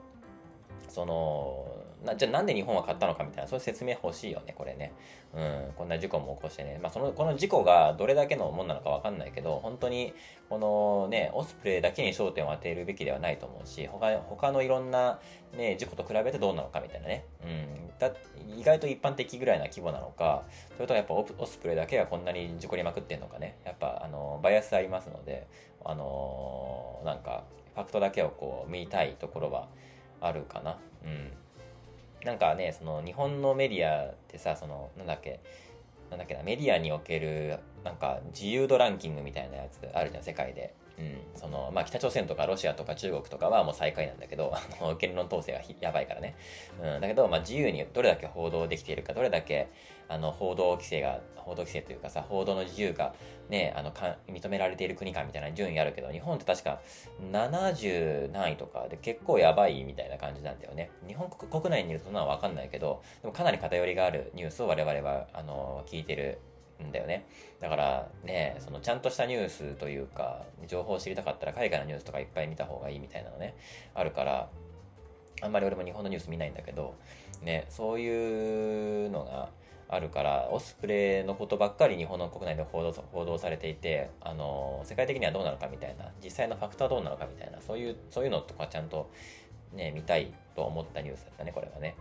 [0.88, 1.66] その
[2.04, 4.92] なじゃあなんで日本は買ったのかみたいなそういう説明欲しいよねこれね。
[5.34, 6.78] うんこんな事故も起こしてね。
[6.82, 10.14] まあそのこの事故がどれだけのもんなのかわかんないけど本当に
[10.48, 15.18] このねオスプレイだけに焦点を当てるべきではないと思うし他他のいろんな
[15.56, 17.24] ね事故と比べてどうなのかみたいなね。
[17.42, 18.10] うんだ
[18.56, 20.42] 意外と一般的ぐらいな規模なのか
[20.74, 23.56] それとやっぱオスプレイだけがこんなに事故りまくってんのかね。
[23.64, 25.46] やっぱあのバイアスありますので
[25.84, 29.68] あのなんかファクトだけをこう見たいところは
[30.20, 30.78] あるかな。
[31.04, 31.32] うん。
[32.24, 35.40] なんかね、その日本のメディアってさ、その、なんだっけ、
[36.10, 40.74] なんだっけな、メディアにおける、なんか自由度ランキングみたいなやつあるじゃん、世界で。
[40.98, 41.18] うん。
[41.34, 46.34] その、まあ、北朝鮮とかロシアとか中国とかはもう最下位なんだけど、 あの、言論統制がやばいからね。
[46.80, 47.00] うん。
[47.00, 49.68] だけど、まあ、自由にどれだけ報道できているか、どれだけ、
[50.08, 53.14] あの、報道規制が、報道規制というかさ、報道の自由が
[53.48, 56.80] ね、あの、か認められている国かみたいな順位あるけど、日本って確か
[57.32, 60.90] 70何位とかで結構やばいみたいな感じなんだよね。
[61.06, 66.38] 日本国内にいるとそんなのわかんないけど、でもかなり偏りがあるニュースを我々は、あの、聞いてる
[66.82, 67.26] んだよね。
[67.60, 73.54] だからね、そのちゃんとしたニュースというか、情報を知りたかったら海外のニュースとかいっぱい見た方がいいみたいなのね、
[73.94, 74.48] あるから、
[75.42, 76.94] あんまり俺も日本のニュース見ないんだけど、
[77.42, 79.50] ね、そういうのが
[79.94, 89.10] あるから、オスプレイのことばっかり日本の国内で報道報道されていて、あの、世界的にはどうなのかみたいな、実際のファクトはどうなのかみたいな、そういう、そういうのとかちゃんと
[89.72, 91.96] ね、見たいと思ったニュースだったね、これはね。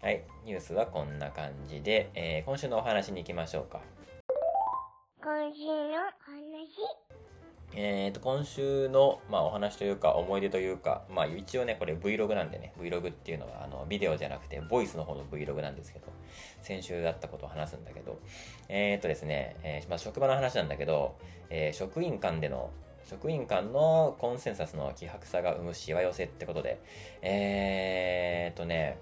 [0.00, 3.80] はい、ニュースはこんな感じで、えー今週のお話に行きましょうか。
[5.20, 5.76] 今週のお
[6.24, 7.27] 話。
[7.74, 16.06] えー、と今週の、まあ、お話というか思い出というか、まあ、一応ねこれ Vlog なんでね Vlog っていうのはあのビデオじゃなくてボイスの方の Vlog なんですけど
[16.62, 18.20] 先週だったことを話すんだけど
[18.68, 21.16] えっ、とですね、えーまあ、職場の話なんだけど、
[21.50, 22.70] えー職員間での
[23.08, 26.80] 職員間のコンセンサスの希薄さが生むしわ寄せってことで
[27.22, 28.98] えっ、とね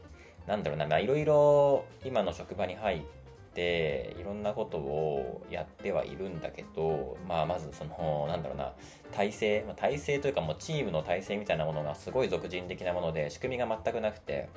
[0.46, 3.15] なんだろうなまあいろいろ今の職場に入って
[3.56, 8.72] ていろんなことをやってはいるんだけど、まあ、まずそのなんだろうな
[9.12, 14.48] 体制、ま、体制というかもうチームの体制みたいなものがすごい俗人的なもので仕組みが全くなくて。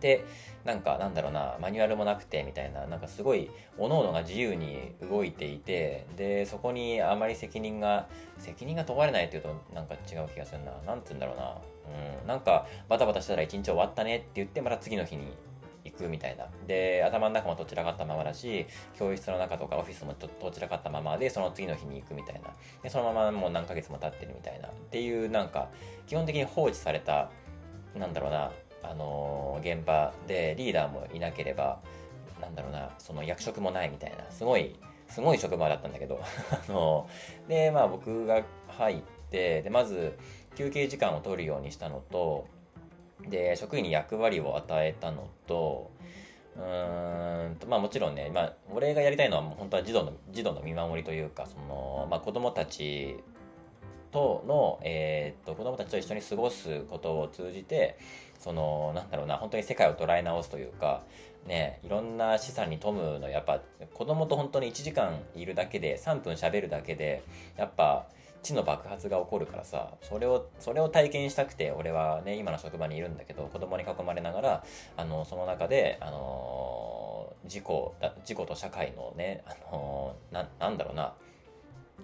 [0.00, 0.24] で
[0.64, 10.72] なんかなんだろうなマニュアルもなくてみたいななんかすごい各々が自由に動いていてでそこにあまり責任が責任が問われないというとなんか違う気がするな。
[10.84, 11.56] なんて言うんだろうな。
[12.20, 15.36] うんなんかバタバタしたら一日終わったねって言ってまた次の日に
[15.84, 16.46] 行くみたいな。
[16.66, 18.66] で、頭の中もどちらかったままだし、
[18.98, 22.50] 教室の中とかオフィスもどちらかったままで、その次の日に行くみたいな。
[22.82, 24.68] で、そのままもう何ヶ月も経ってるみたいな。
[24.68, 25.68] っていう、なんか、
[26.06, 27.30] 基本的に放置された、
[27.96, 31.80] なんだろうな、あのー現場でリーダーもいなければ、
[32.40, 34.76] なんだろうな、その役職もないみたいな、すごい、
[35.08, 40.18] すごい職場だったんだけど、 あのーで、まあ僕が入って、で、まず
[40.56, 42.46] 休憩時間を取るようにしたのと、
[43.28, 45.90] で職員に役割を与えたのと
[46.56, 53.16] うーんとまあもちろんね、まあ、俺がやりたいのはもう本当は児童の児童の見守りというかその、まあ、子供たち
[54.10, 57.98] との、えーっと子供たちと一緒に過ごすことを通じて
[58.38, 61.02] そのなんだろうな本当に世界を捉え直すというか
[61.46, 63.60] ねいろんな資産に富むのやっぱ
[63.94, 67.22] 子供と本当に1時間いるだけで3分喋るだけで
[67.56, 68.06] やっぱ
[68.42, 74.64] 知の爆発が起こるからさそれをそれを体験したくて俺はね今の職場にいるんだけど子供に囲まれながら
[74.96, 81.14] あのその中であの事故だ事故と社会のねあのななんだろうな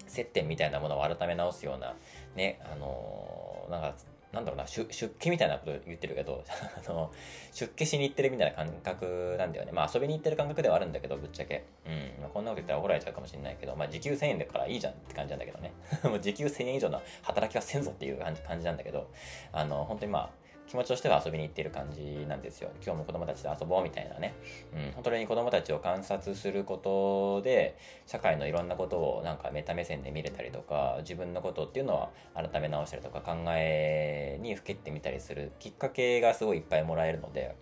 [0.07, 1.95] 接点みたいなものを改め直すような
[2.35, 3.95] ねあのなんか
[4.31, 4.85] なんだろうな出
[5.19, 6.43] 家みたいなこと言ってるけど
[6.87, 7.11] あの
[7.51, 9.71] 出家しに行ってるみたいな感覚なんだよね。
[9.71, 12.21] まあ遊びに行ってる感覚ではあるんだけどぶっちゃけ、うん。
[12.21, 15.71] まあ、こんなこと言ったら怒られちゃうかもしれないけど、まあ、時給1000円だからいいじゃんって感じなんだけどね。
[16.03, 19.09] もう時給1000円以上の働きはせんぞっていう感じ感じなんだけど
[19.51, 20.29] あの本当にまあ
[20.69, 22.69] 気持ちとしては遊びに行ってる感じなんですよ。
[22.85, 24.35] 今日も子供たちと遊ぼうみたいなね。
[24.71, 37.55] うん、本当に子供たちを観察することで、社会のいろんなことをなんかメタ目線で見れたりとか、自分のことっていうのは改め直したりとか、考えにふけってみたりするきっかけがすごいいっぱいもらえるので、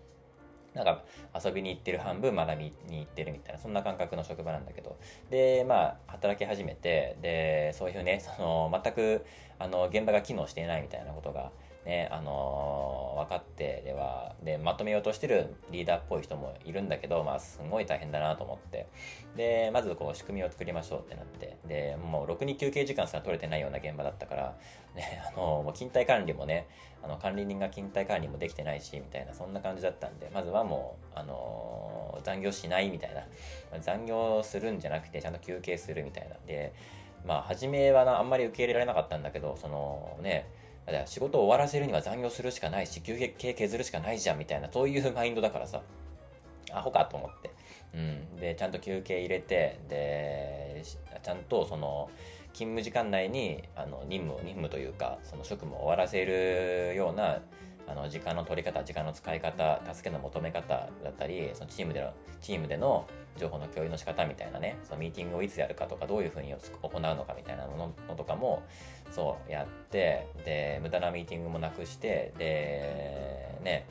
[0.74, 4.98] なんか遊びに行ってる半分学びに行ってるみたいな、そんな感覚の職場なんだけど。
[5.30, 9.26] で、まあ、働き始めて、で、そういうね、その、全く、
[9.60, 11.52] あの、現場が機能していないみたいなことが、
[11.88, 18.88] ね、あのー、分かってでは、で、まとめようとしてるリーダーっぽい人もいるんだけど、まあ、すごい大変だなと思って、
[19.38, 24.58] で、まずこう、仕組みを作りましょうってなって、で、もう、ろくに休憩時間すら取れてないような現場だったから、
[24.95, 26.67] ね、 あのー、もう、勤怠管理もね、
[27.02, 33.26] あの、管理人が勤怠管理もできてないし、みたいな、そんな感じだったんで、まずはもう、あのー、残業しないみたいな、
[33.80, 36.36] 残業するんじゃなくて、ちゃんと休憩するみたいな。
[36.45, 36.73] で、
[37.23, 40.50] まあ、初めはな、あんまり受け入れられなかったんだけど、そのね、
[40.88, 45.82] だから仕事を終わらせるには残業するしかないし、休憩削るしかないじゃんみたいな、そういうマインドだからさ、
[46.71, 47.52] アホかと思って。
[47.93, 48.38] うん。
[48.38, 50.82] で、ちゃんと休憩入れて、で、
[51.21, 52.10] ちゃんとその、
[52.54, 57.41] 勤務時間内に、あの、任務、任務というか、その職務を終わらせるような、
[57.89, 63.06] あの時間の取り方、時間の使い方、助けの求め方だったり、そのチームでの、チームでの
[63.38, 68.63] 情報の共有の仕方みたいなね、そのミーティングをいつやるかとか、どういうふうに行うのかみたいなものとかも、
[69.12, 73.88] そうやって、で、無駄なミーティングもなくして、で、ね、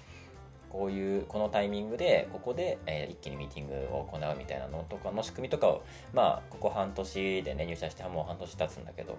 [0.70, 9.16] こういう、このタイミングで、ここで、えー、一気にミーティングを行うみたいなのとかの仕組みとかを、まあ、ここ半年でね、入社してもう半年経つんだけど、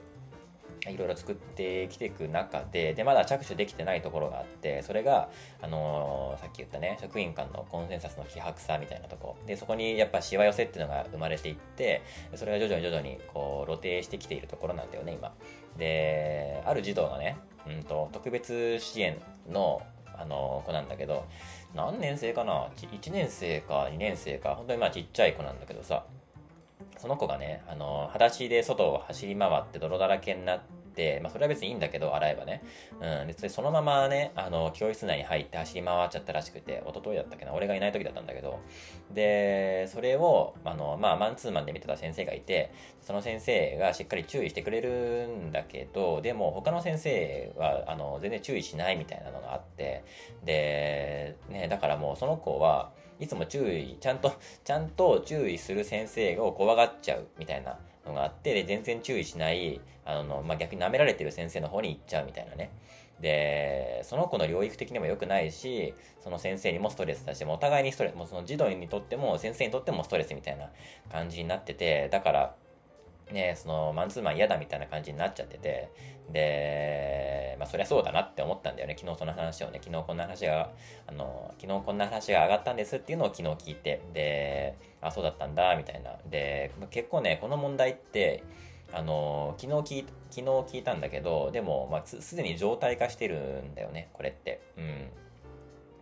[0.90, 5.30] いろいろ作ってきていく中で、で、まだ着手できてないところがあって、それが、
[5.62, 9.38] あのー、さっき言ったね、職員間のコンセンサスの希薄さみたいなとこ。
[9.46, 12.02] で、そこにやっぱしわ寄せっていうのが生まれていって、
[12.36, 15.34] それが徐々に徐々にこう、露呈してきているところなんだよね、今。
[15.78, 19.18] で、ある児童がね、うんと、特別支援
[19.50, 19.82] の、
[20.16, 21.26] あの、子なんだけど、
[21.76, 26.06] 何年生かな ?1 年生か2年生か、本当にまあちっちゃい子なんだけどさ、
[26.98, 30.62] その子がね、あの、裸足で外を走り回って泥だらけになっ
[30.98, 32.64] て、まあそれは別にいいんだけど、洗えばね。
[33.00, 33.28] うん。
[33.28, 38.60] で、そのままね、あの、教室内に入って走り回っちゃったらしくて、一昨日だったっけな、俺がいない時だったんだけど、
[39.14, 50.04] で、それを、あの、まあマンツーマンで見てた先生がいて、その先生がしっかり注意してくれるんだけど、でも他の先生は、あの、全然注意しないみたいなのがあって、
[50.44, 54.32] で、ね、だからもうその子は、いつも注意、ちゃんと、
[54.64, 62.72] ちゃんと注意する先生を怖がっちゃうみたいなのがあって、で、全然注意しない、あの、まあ、逆に舐められてる先生の方に行っちゃうみたいなね。
[63.20, 65.94] で、その子の療育的にも良くないし、
[66.24, 70.70] その先生にもストレスだし、もお互いにストレス、もうその児童にとっても先生にとってもストレスみたいな
[71.12, 72.56] 感じになってて、だから、
[73.32, 75.90] ね、そのマンツーマン嫌だみたいな感じになっちゃってて、
[76.32, 78.96] で、まあそりゃそうだなって思ったんだよね。
[78.98, 80.70] 昨日その話をね、昨日こんな話が、
[81.08, 86.18] あの、昨日こんな話が上がったんですっていうのを昨日聞いて、で、あ、そうだったんだ、みたいな。
[86.30, 88.44] で、結構ね、この問題って、
[88.94, 90.42] あの、昨日聞い、昨日
[90.78, 94.62] 聞いたんだけど、でも、まあ、すでに状態化してるんだよね、これって。
[94.78, 95.10] うん。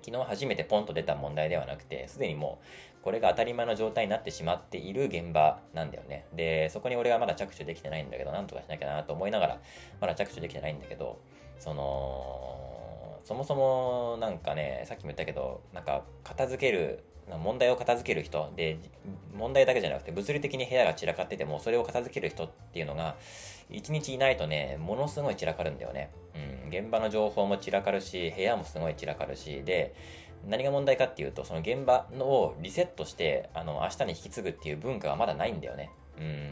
[0.05, 2.59] 昨日初めてポンと出た問題ではなくて、すでにも
[3.01, 6.25] う、これが当たり前の状態になってしまっている現場なんだよね。
[6.33, 9.61] で、そこに俺はまだ着手できてないんだけど、なんとかしなきゃなと思いながら、
[9.99, 11.19] まだ着手できてないんだけど、
[11.59, 17.03] その、そもそもなんかね、さっきも言ったけど、なんか片付ける
[17.43, 18.77] 問題を片付ける人で
[19.35, 23.15] 問題だけじゃなくて物理的に部屋が散らかっててもそれを片付ける人っていうのが
[23.71, 29.95] 1日いないとねものすごい散らかるんだよね、うん、現場の情報も散らかるし部屋もすごい散らかるしで
[30.47, 35.89] 何が問題かっていうとその現場のをリセットしてあの明日に引き継ぐっていう文化がまだないんだよね。
[36.19, 36.51] うん。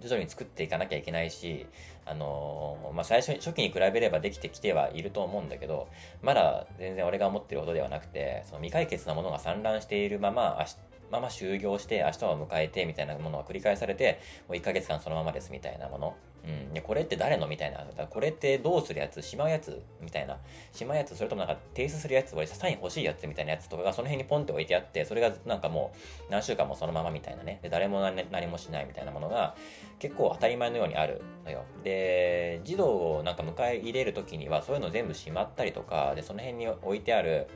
[0.00, 1.66] 徐々に作っていかなきゃいけないし、
[2.10, 5.88] あの、まあ、最初、初期に比べればできてきてはいると思うんだけど、
[6.22, 10.64] まだ全然俺が思ってることではなくて、その未解決なものが散乱しているまま、
[11.10, 16.16] まま就業して明日を迎えてみたいなものが繰り返されて、もう1ヶ月間そのままですみたいなもの。
[16.44, 16.74] うん。
[16.74, 17.84] で、これって誰のみたいな。
[18.06, 20.38] これってどうするやつしまうやつみたいな。
[20.72, 25.92] しまうやつそれともなんか提出するやつ俺サイン欲しいやつみたいなやつとかがその辺にポンって置いてあって、それがなんかも
[26.28, 27.58] う何週間もそのままみたいなね。
[27.62, 29.54] で、誰も何もしないみたいなものが
[29.98, 31.64] 結構当たり前のようにあるのよ。
[31.82, 37.48] で、児童をなんか迎え入れるときにはそういうの全部しまったりとか、で、その辺に置いてある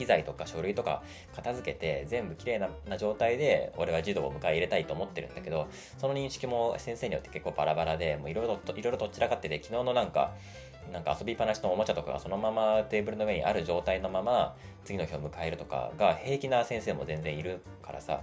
[0.00, 1.02] 機材とか書類とか
[1.36, 10.32] 片付けて全部きれいな状態で俺は児童を迎え入れたいと思ってるんだけどその認識も先生によって結構バラバラでもういろいろといろいろと散らかってて昨日のなんか
[10.90, 18.22] なんか遊びっぱなしのおもちゃとかがそのままテーブルの上にある状態のまま次の日を迎えるとかが平気な先生も全然いるからさ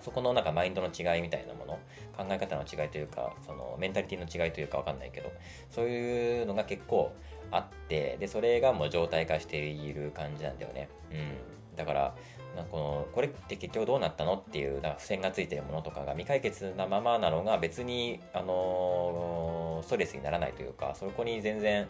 [0.00, 1.78] そこのなんかマインドの違いみたいなもの
[2.16, 5.30] 考え方の違いというかそのメンタリティの違いというかわかんないけど
[5.68, 7.12] そういうのが結構
[7.50, 10.88] あってでそれがもう状態化している感じなんだよね。
[11.10, 11.76] うん。
[11.76, 12.14] だから
[12.56, 21.88] なんかこのこれって結局どうなったのっていうなんか付箋がついてるものとかが未解決なままなのが別に、あのーストレスにならないというかそこに全然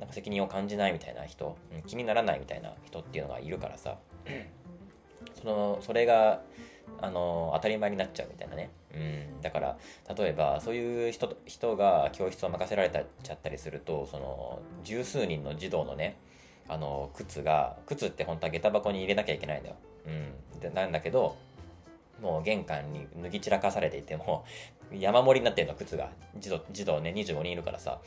[0.00, 3.98] なんか責任を感じないみたいな人、気にならないみたいな人っていうのがいるからさ。
[5.42, 6.40] そのそれが
[7.00, 9.76] あの当たり前になっちゃうみたいなね、うん、だから
[10.16, 16.16] 例えばそういう人人が教室を任せられたちゃったりするとその十数人の児童のね
[16.68, 21.36] あの靴が靴って本当は下駄箱に入れなきゃいけないんだよ、うん、でなんだけど
[22.20, 24.44] もう玄関に脱ぎ散らかされていても
[24.92, 26.10] 山盛りになってるの靴が。
[26.38, 27.98] 児童児童ね25人いるからさ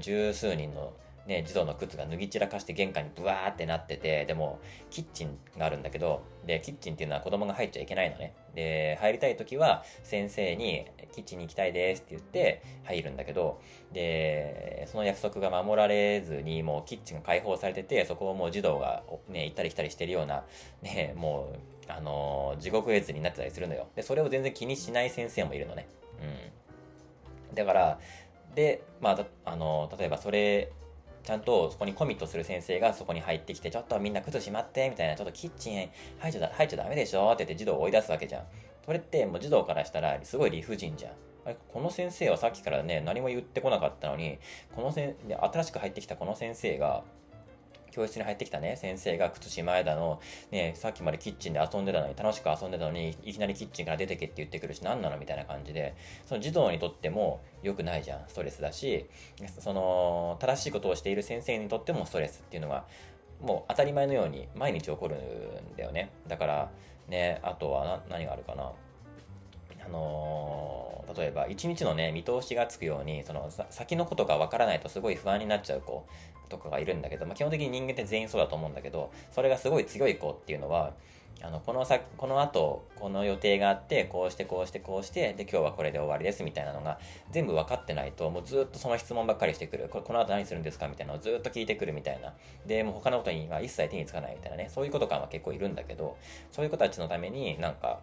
[0.00, 0.92] 十数人の
[1.30, 4.58] ね、児童の靴が脱ぎ散らかして玄関にブワーってなってて、でも、
[4.90, 8.34] キッチンがあるんだけど、で、キッチンっていうのは子供が入っちゃいけないのね。
[8.56, 13.60] で、入りたい時は、先生に、キッチンに行きたいですって言って入るんだけど、
[13.92, 20.42] で、その約束が守られずに、もうキッチンが開放されてて、そこをもう児童がね、行ったり来たりしてるような、
[20.82, 23.86] ね、もう、あの地獄絵図になってたりするのよ。
[23.94, 25.86] で、それを全然気にしない先生もいるのね。
[27.50, 27.54] うん。
[27.54, 28.00] だから、
[28.56, 30.72] で、まあ、あの例えばそれ、
[31.22, 37.30] ちゃんとそこにコミットする先生がそこに入ってきて、ちょっとみんな靴しまって、みたいな、ちょっとキッチン入っちゃ入っちゃダメでしょ？
[37.32, 38.44] って言って児童を追い出すわけじゃん。
[38.84, 41.12] それってもう児童からしたらすごい理不尽じゃん。
[41.44, 44.38] あれこの先生はさっきからね、何も言ってこなかったのに、
[44.74, 47.04] このせで新しく入ってきたこの先生が、
[47.90, 55.94] 教室に入ってきたね、先生が靴しまえだの、ね、さっきまでキッチンで遊んでたのに、楽しく遊んでたのに、いきなりキッチンから出てけって言ってくるし、何なのみたいな感じで、
[56.26, 59.06] その児童にとっても良くないじゃん、ストレスだし、
[59.58, 62.84] その、正しいことをしている先生にとってもストレスっていうのが、
[63.40, 66.10] もう当たり前のように毎日起こるんだよね。
[66.28, 66.70] だから、
[67.08, 68.72] ね、あとは何があるかな。
[69.84, 76.06] あのー例えば一日のね見通しがつくようにその先のことがわからないとすごい不安になっちゃう子
[76.48, 80.92] とかがいるんだけど、まあ、基本的に人間って全員そうだと思うんだけどそれがすごい強い子っていうのは
[81.42, 87.00] あのこの先この後この予定があってこうしてこうしてこうしてで今日はこれで終わりですみたいなのが
[87.32, 89.88] 全部分かってないともうずっとその質問ばっかりしてくる。
[89.88, 90.86] これこの後何するんですか？
[90.86, 92.34] みたいなのをずっと聞いてくるみたいな。
[92.66, 94.70] でもう他のことには一切手につかないみたいなね。
[94.72, 96.16] そういう子とかは結構いるんだけど
[96.52, 98.00] そういう子たちのためになんか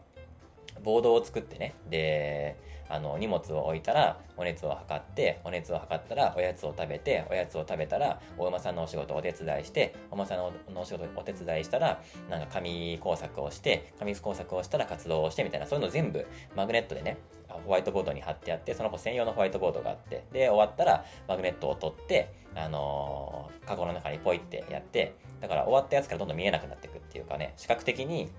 [0.84, 1.76] ボードを作ってね。
[1.90, 2.56] で
[2.90, 17.18] あの荷物を置いたらお熱を測ってお熱を測ったらおやつを食べておやつを食べたらお馬さんのお仕事をお手伝いしてお馬さんのお仕事お手伝いしたらなんか紙工作をして紙工作をしたら活動をしてみたいなそういうの全部マグネットでね
[17.50, 28.30] ホワイトボードに貼ってあってその子専用のホワイトボードがあってで終わったらマグネットを取ってあのーカゴの中にポイってやってだから終わったやつからどんどん見えなくなっていくっていうかね視覚的に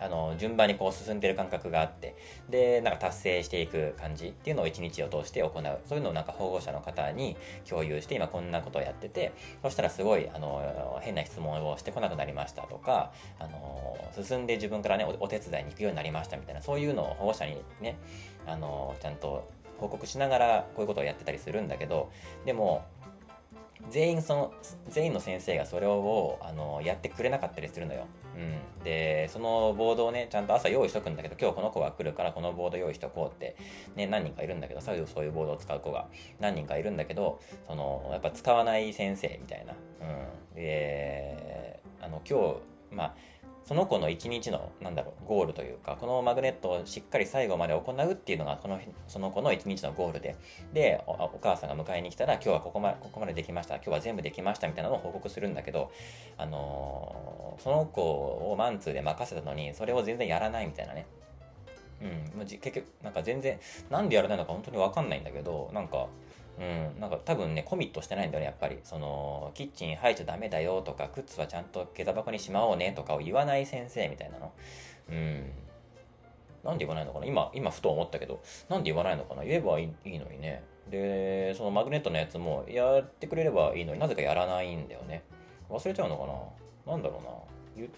[0.00, 2.16] あの順番にこう進んでる感覚があって
[2.48, 5.78] でなんか達成していく感じっていうのを一日を通して行う。
[5.86, 7.36] そういうのをなんか保護者の方に
[7.68, 9.32] 共有して今こんなことをやってて
[9.62, 17.98] そしたらすごいあの変な質問をしてこなくなりましたとかあの進んで自分からねおお手伝いに行くようになりましたみたいなそういうのを保護者にね
[18.46, 22.10] あのちゃんと報告しながらこういうことをやってたりするんだけど
[22.44, 22.84] でも
[23.90, 24.52] 全員その
[24.88, 28.06] 全員の先生がそれをあのやってくれなかったりするのよ、
[28.38, 33.56] うん、でそのボードをねちゃんと朝用意しとくんだけど今日この子が来るからこのボード用意しとこうって、
[33.96, 36.06] ね、何人かいるんだけどさそういうボードを使う子が
[36.38, 42.38] 何人かいるんだけどそのやっぱ使わない先生みたいな、うん、であの今
[42.90, 43.14] 日まあ
[43.68, 50.36] その子の一日の、なんだろう、ゴールというか、このマグネットをしっかり最後まで行うっていうのが、この、その子の一日のゴールで、
[50.72, 55.92] でお、お母さんが迎えに来たら、今日はここまで、ここまでできました、今日は全部できましたみたいなのを報告するんだけど、
[56.38, 61.06] あのーその子をマンツーで任せたのに、それを全然やらないみたいなね。
[62.00, 63.58] うん、結局、なんか全然、
[63.90, 66.06] なんでやらないのか本当にわかんないんだけど、なんか、
[66.58, 66.60] う
[66.96, 68.80] ん、なんか多分ね、コミットしてないんだよね、やっぱり。
[68.82, 74.52] その、キッチン入っちゃダメだよとか、靴はちゃんと下駄箱にしまおうねとかを言わない先生みたいなの。
[75.10, 75.52] うん。
[76.64, 77.26] なんで言わないのかな？
[77.26, 79.44] 今、今ふと思ったけど、なんで言わないのかな？
[79.44, 80.64] 言えばいいのにね。
[80.90, 85.22] で、そのマグネットのやつもやってくれればいいのになぜかやらないんだよね。
[85.70, 86.26] 忘れちゃうのか
[86.86, 86.92] な？
[86.92, 87.30] なんだろうな。
[87.76, 87.88] 言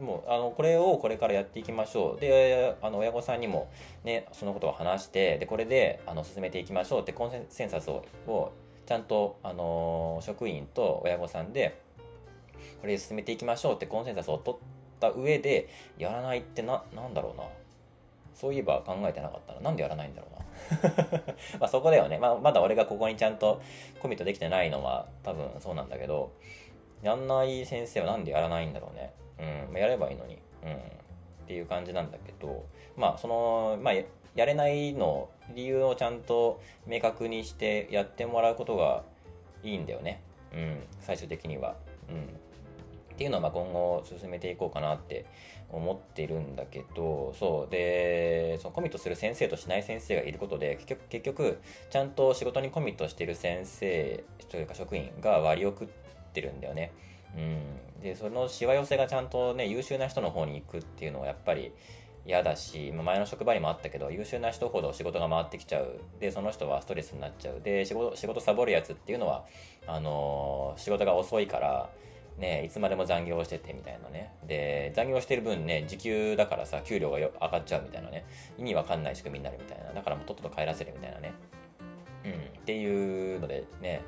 [0.00, 2.20] もうあのこれをこれからやっていきましょう。
[2.20, 3.70] であの親御さんにも、
[4.04, 7.00] ね、そのことを話してでこれであの進めていきましょう。
[7.02, 8.52] ってコンセンサスをを
[8.86, 11.78] ちゃんと、あの職員と親御さんで
[12.80, 14.60] これで進めていきましょうってコンセンサスを取っ
[14.98, 15.68] た上で
[15.98, 17.44] やらないってななんだろうな。
[18.34, 19.60] そういえば考えてなかったな。
[19.60, 20.38] なんでやらないんだろうな。
[21.60, 23.60] まあそこだよね、まあ、まだ俺がここにちゃんと
[24.00, 26.32] コミットできてないのは多分そうなんだけど
[27.02, 29.12] やんない先生はなんでやらないんだろうね。
[29.38, 30.76] うんやればいいのにうんっ
[31.46, 32.66] ていう感じなんだけど
[32.96, 33.94] まあそのまあ
[34.34, 39.02] やれないの理由をちゃんと明確にしてやってもらうことが
[39.62, 40.20] いいんだよね。
[40.54, 41.74] うん最終的には。
[42.08, 42.16] うん。
[43.14, 45.26] っていうのはまあ今後進めていこうかなって
[45.70, 47.70] 思ってるんだけどそう。
[47.70, 51.58] でそのコミットする先生としない先生がいることで結局結局
[51.90, 55.88] ちゃんと仕事にコミットしてる先生というか職員が割を食っ
[56.32, 56.92] てるんだよね。
[57.36, 61.72] うん、でそのしわ寄せがちゃんとね優秀な人の方に行くっていうのはやっぱり
[62.26, 69.44] 嫌だし、前の職場にもあったけど優秀な人ほど仕事が回ってきちゃうでその人はストレスになっちゃうで仕事仕事サボるやつっていうのは
[69.86, 71.88] あのー仕事が遅いから
[72.38, 74.32] ね、いつまでも残業しててみたいなね。
[74.46, 78.24] で、残業してる分ね、時給だからさ、給料がよ上がっちゃうみたいなね。
[78.56, 79.92] 意味わかんない仕組みになるみたいな。
[79.92, 81.32] だからもうとっとと帰らせるみたいなね。
[82.24, 82.32] うん。
[82.32, 84.02] っていうのでね、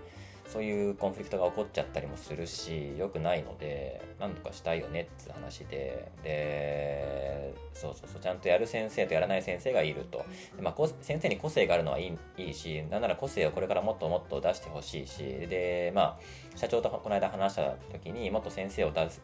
[0.53, 10.25] そういうコンフリクトが起こっちゃったりもするし、良くないので、なんとかしたいよねって話で、で、そうそうそう、ちゃんとやる先生とやらない先生がいると。
[10.61, 19.23] まあ、先生に個性があるのはいいいいし、なんなら個性をこれからもっともっと出してほしいし、で、まあ、社長とこの間話した時にもっと先生を出す。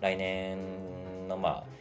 [0.00, 0.58] 来年
[1.26, 1.75] のまあ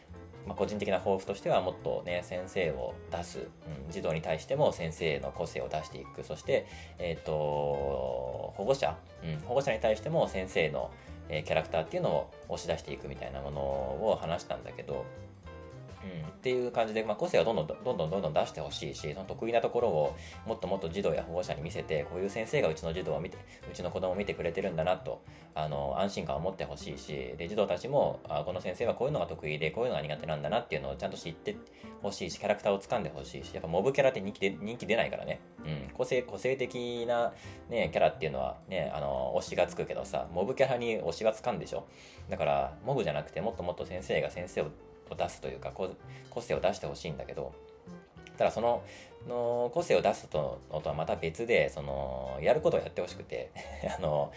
[0.47, 3.41] まあ、個人的な抱負としてはもっとね先生を出す、う
[3.89, 6.23] ん、児童に対しても先生の個性を出していく。
[6.23, 6.65] そして、
[6.99, 10.91] えー、と保護者、うん、保護者に対しても先生の、
[11.29, 15.05] えーキャラクターっていうのを押し出していくみたいなものを話したんだけど、
[16.29, 23.37] っていう感じで、まあ、個性をどんどんどんどんどんどん出してほしいしその得意なところをもっともっと児童や保護者に見せてこういう先生がうちの児童を見て
[23.69, 25.21] うちの子供を見てくれてるんだなと
[25.55, 31.55] あの安心感を持ってほしいしで児童たちもあこの先生はこういうのが得意でこういうのが苦手なんだなっていうのをちゃんと知って
[32.01, 37.33] ほしいしキャラクターを掴んでほしいしやっぱモブキャラって人気で人気出ないからね、うん、個性個性的な、
[37.69, 41.87] ね、キャラっていうのはねあの推しがつくけどさモブキャラに推しがつかんでしょ。
[42.29, 44.65] だからモブじゃなくてもっともっと先生が先生を
[45.09, 47.53] を出すというか個性を出してほしいんだけど
[48.37, 48.83] ただその
[49.27, 53.49] の個性を出すとのとはまた別でそのやることをやってほしくて
[53.97, 54.31] あの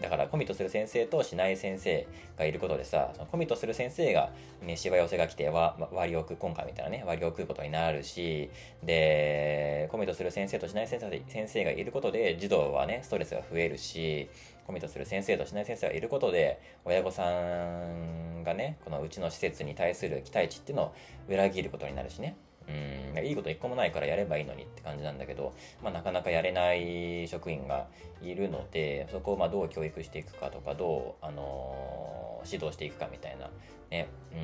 [0.00, 2.06] だからコミットする先生としない先生
[2.36, 8.50] がいることでさそのコミットする先生が、ね、しわ寄せが来てわ割を食う今回みたいなね割を食うことになるし
[8.82, 14.28] でコミットする先生としない先生先生がいることで児童はねストレスが増えるし
[14.66, 20.94] コミットする先生としない先生がいることで親御さんがねこのうちの施設に対する期待値っていうのを
[21.28, 22.36] 裏切ることになるしね
[22.68, 27.86] うんいいこと一個もないからやればいいのにって感じなんだけど、まあ、なかなかやれない職員が
[28.22, 33.48] いるのでそこをまどう教育していくかとかどう、あのー指導していくかみたいな
[33.90, 34.36] ね、う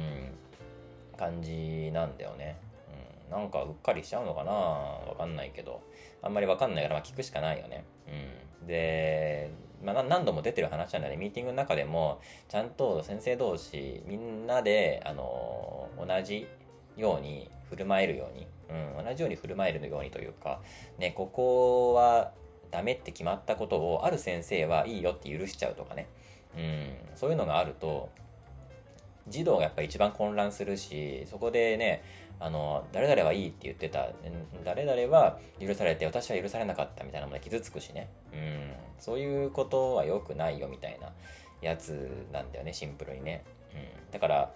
[1.15, 2.57] ん、感じなんだよね。
[3.29, 4.53] うん、なんかうっかりしちゃうのかな？
[4.53, 5.83] わかんないけど
[6.23, 7.85] あんまりわかんないからま聞くしかないよね。
[8.63, 9.51] うん、で、
[9.83, 11.17] まあ、何度も出てる話なんだね。
[11.17, 16.47] ミーティングの中でもちゃんと先生同士みんなで、あの同じ
[16.97, 20.61] ように振る舞えるように、うん、同じように振る舞えるようにというか、
[20.99, 22.33] ね、ここは
[22.71, 26.09] ダメって決まったことをある先生はいいよって許しちゃうとかね、
[26.57, 28.11] うん、そういうのがあると
[29.29, 32.03] 児童がやっぱり一番混乱するしそこでね
[32.41, 34.09] あの誰々はいいって言ってた。
[34.65, 41.11] 誰々は許されて私は許されなかったみたいなもので傷つくしね、うん、そういうことは良くないよみたいな
[41.61, 44.51] やつなんだよねシンプルにね、うん、だから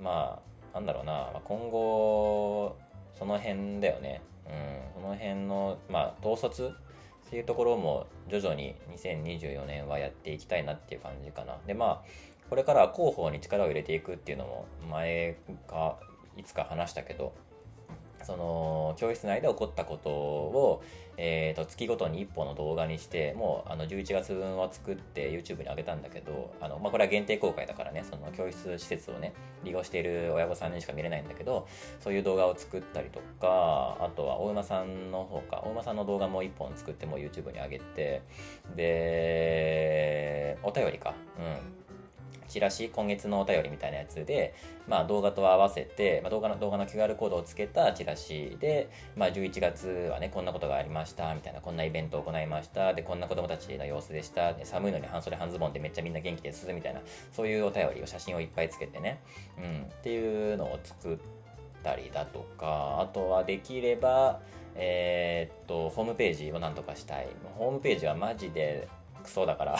[0.00, 0.40] ま
[0.74, 1.30] あなんだろうな。
[1.44, 2.76] 今後
[3.18, 6.72] その辺だよね、うん、その辺のまあ統率
[7.26, 11.56] っていうところも徐々に2024年はやっていきたいなっていう感じかな。
[11.66, 15.98] でまあこれからは広報に力を入れていくっていうのも前か
[16.36, 17.32] いつか話したけど
[18.24, 20.82] その教室内で起こったことを、
[21.16, 31.66] えー、と月ごとに1本の動画にしてもうあの11月分を作って YouTube に上げたんだけどあの、まあ、これは限定公開だからねその教室施設をね利用している親御さんにしか見れないんだけど
[32.00, 38.22] そういう動画を作ったりとかあとは大馬さんの方か大馬さんの動画も1本作ってもう YouTube に上げて
[38.76, 41.14] でお便りか。
[41.38, 41.42] う
[41.78, 41.81] ん。
[42.52, 44.54] チラシ今月のお便りみたいなやつで、
[44.86, 57.00] まあ、動画と合わせて、まあ、動画の動画の QR コードをつけたチラシで、まあ、11月はねこんなことがありましたみたいなこんなイベントを行いましたでこんな子供たちの様子でした寒いのに半袖半ズボンでめっちゃみんな元気ですみたいな
[57.32, 59.20] そういうお便りを写真をいっぱいつけてね、
[59.56, 61.18] うん、っていうのを作っ
[61.82, 64.40] たりだとかあとはできれば
[64.74, 67.28] えーっとホームページをなんとかしたい。
[67.58, 68.88] ホームページはマジで
[69.22, 69.76] クソだから。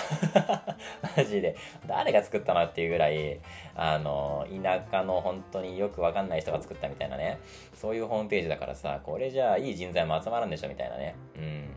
[1.16, 1.57] マジで。
[1.86, 3.40] 誰が作ったのっていうぐらい
[3.74, 7.38] あの田舎の本当によくわかんない人が作ったみたいなね。
[7.74, 11.14] そういうホームページだからさこれじゃあいい人材も集まらんでしょみたいなね。
[11.36, 11.74] うん。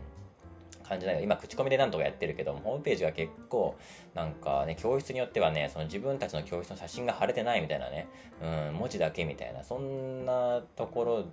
[0.88, 3.74] 感じない今口コミでなんとかやってるけどホームページが結構
[4.16, 8.08] なんかね教室によってはねその自分たちの教室の写真が貼れてないみたいなね
[8.42, 11.24] うん文字だけみたいなそんなところ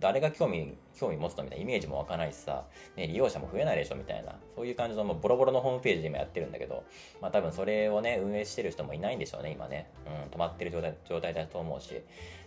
[0.00, 2.64] 誰が興味興味持つのみたいなイメージも湧かないしさ、
[2.96, 6.82] ね、利用者も増えないでしょみたいなそういう感じのもうボロボロのホームページで今やってるんだけど
[7.20, 12.02] まあ多分それをね運営してる人もいないんでしょうね今ね、うん、止まってる状態状態だと思うし。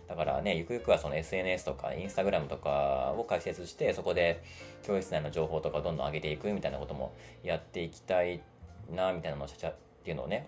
[0.08, 4.40] だからね、ゆくゆくはその SNS とかインスタグラムとかを開設して、そこで
[4.84, 8.40] 教室内の情報とかをどんどん上げていくみたいなこともやっていきたい
[8.88, 9.72] な、みたいなのを社
[10.06, 10.46] っていうのをね、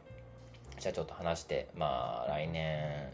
[0.78, 3.08] 社長と話して、まあ来年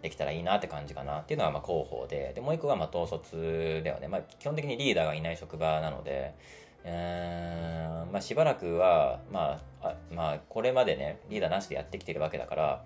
[0.00, 6.36] できたらいいなって感じかなっていうのがまあ広報で、で、もう一個がまあ統率ではね、まあ基本的にリーダーがいない職場なので、
[6.84, 12.84] えー、まあしばらくは、まあ、あまあこれまでね、リーダーなしでやってきてるわけだから、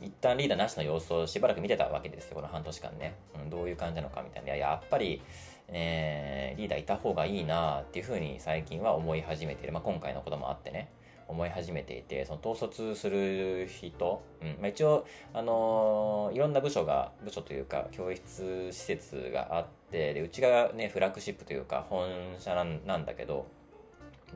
[0.00, 3.16] 一旦リーダーなしの様子をしばらく見てたわけですよ、この半年間ね。
[3.38, 4.56] うん、どういう感じなのかみたいな。
[4.56, 5.20] いや、やっぱり、
[5.68, 9.74] えー、リーダーいた方がいいなっていうふうに最近は思い始めてる。
[9.74, 10.88] まあ、今回のこともあってね、
[11.28, 22.08] 思い始めていて、その統率する人、うんまあ、一応、あのー、いろんな部署が、部署というか、教室施設があって、で、うちがね、フラッグシップというか、本
[22.38, 23.46] 社なんだけど、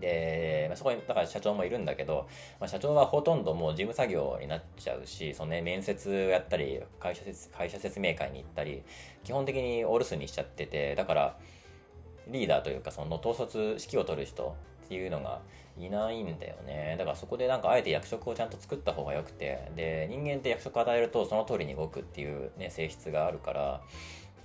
[0.01, 2.27] で、まあ、そこに、だから社長もいるんだけど、
[2.61, 8.83] まあ、社長はほとんどもう事務作業になっちゃうし、そのね、面接をやったり、会社説、会社説明会に行ったり、
[9.25, 11.39] 基本的にお留守にしちゃってて、だから、
[12.29, 15.41] リーダーというか、その統率、指揮を取る人っていうのが
[15.87, 16.97] いないんだよね。
[16.99, 23.81] だからそこでなんかあえて役職をちゃんと作った方がよくて、で、人間って役職を与えるとその通りに動くっていうね、性質があるから、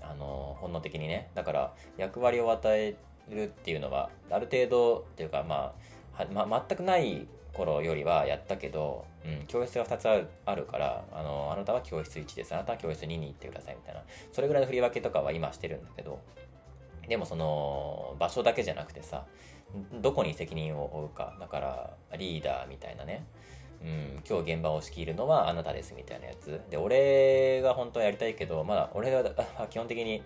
[0.02, 1.30] あの、本能的にね。
[1.36, 2.96] だから役割を与え
[3.30, 5.74] るっていうのはある程度っていうかま
[6.20, 16.20] あま、全くない頃よりはやったけど、うん、教室が2つあるからあのあなたは教室1ですあなたは教室2に行ってくださいみたいなそれぐらいの振り分けとかは今してるんだけど
[17.08, 19.26] でもその場所だけじゃなくてさ
[20.02, 21.36] どこに責任を負うか。
[21.40, 23.26] だからリーダーみたいなね。
[23.80, 26.62] うん、今日現場を仕切るのはあなたですみたいなやつ。
[26.70, 29.24] で、俺が本当はやりたいけど、まだ俺が
[29.70, 30.24] 基本的に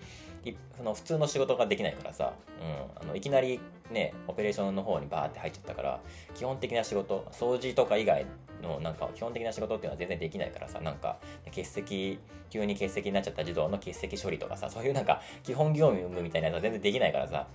[0.76, 3.60] その普通の仕事ができないからさ、うん、あのいきなり
[3.92, 6.00] ねオペレーションの方にバーって入っちゃったから
[6.34, 8.26] 基本的な仕事掃除とか以外
[8.64, 10.80] のなんか基本的な仕事っていうのは全然できないからさ。
[10.80, 12.20] なんか欠席
[12.50, 14.70] 急に欠席になっちゃった児童の欠席処理とかさ。
[14.70, 17.48] そういうなんか基本業務みたいなやつは全然できないからさ。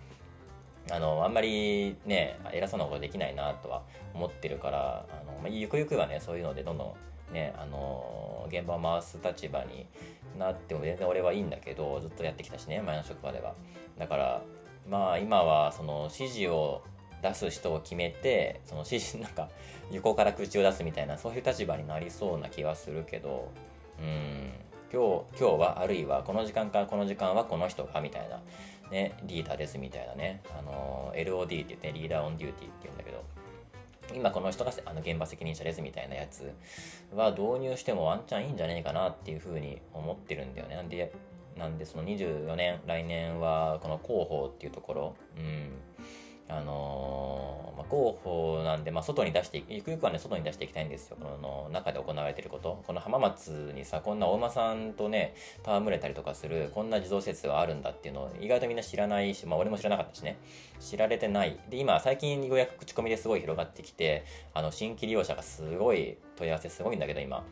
[0.91, 3.83] あのあんまりね偉そうなことできないなとは
[4.15, 6.95] 思ってるからあの、まあ、ゆくゆくはねそういうのでどんどん
[7.33, 9.87] ね、あの、現場を回す立場に
[10.39, 13.55] なっても全然俺はいいんだけど、ずっとやってきたしね、前の職場では。
[13.99, 14.43] だから、
[14.89, 16.83] まあ今はその指示を
[17.23, 19.49] 出す人を決めて、その指示、 なんか
[19.91, 23.49] 横から口を出すみたいな、そういう立場になりそうな気はするけど、
[23.99, 24.53] うん、
[24.93, 28.41] 今日、今日は、あるいはこの時間からこの時間はこの人が、みたいな、
[28.91, 33.25] ね、リーダーですみたいなね、あの、LOD って言って、リーダーオンデューティーって言うんだけど、
[34.15, 36.53] 今この人があの現場責任者ですみたいなやつ
[37.15, 40.77] は導入してもワンチャンいいんじゃねえかなっていうふうに思ってるんだよね。
[40.77, 41.13] なんで、
[41.57, 45.73] なんでその24年、来年はこの広報っていうところ、うん、
[46.49, 51.17] あのー、まあ、広報なんで、まあ、外に出してゆくゆくはね、外に出していきたいんですよ。
[51.21, 52.83] この中で行われていること。
[52.87, 55.35] この浜松にさ、こんな大間さんとね、
[55.65, 60.39] 戯れたりとかする、こんな児童施設はあるんだっていうのを意外とみんな知らないし、まあ、俺も知らなかったしね、
[60.79, 61.59] 知られてない。
[61.69, 64.25] で、今、最近ようやく口コミですごい広がってきて、
[64.55, 67.45] あの、新規利用者がすごい、問い合わせすごいんだけど、今。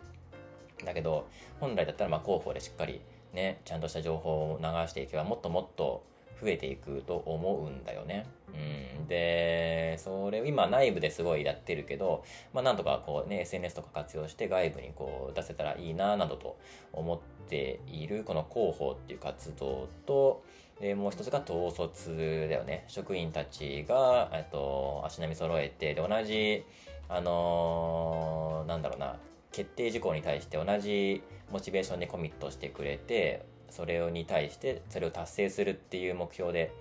[0.85, 1.27] だけど、
[1.59, 3.01] 本来だったら、まあ、広報でしっかり、
[3.33, 6.05] ね、ちゃんとした情報を流していけば、もっともっと、
[6.45, 8.27] 増えていくと思うんだよね。
[8.53, 12.23] うん、で、それを今内部ですごいやってるけど、
[12.53, 16.57] まあなんとかこうね、SNS とか活用して外部にこう出せたらいいななどと
[16.93, 17.19] 思っ
[17.49, 20.45] ているこの広報っていう活動と、
[20.81, 22.85] で、もう一つが統率だよね。
[22.89, 26.65] 職員たちが、えっと、足並み揃えて、で、同じ、
[27.09, 29.17] あのー、なんだろうな、
[29.53, 31.23] 決定事項に対して同じ
[31.53, 36.73] モチベーションでコミットしてくれて、それに対してそれを達成するっていう目標で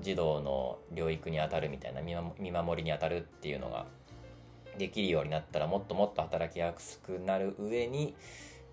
[0.00, 3.86] 児童の療育にあたるみたいな見守りにあたるっていうのが
[4.78, 8.14] できるようになったらもっともっと働きやすくなる上に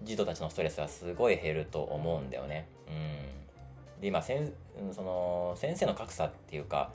[0.04, 2.68] 児童たちのストレスはすごい減ると思うんだよね。
[2.88, 4.54] うん、で今せん
[4.94, 6.92] その先生の格差っていうか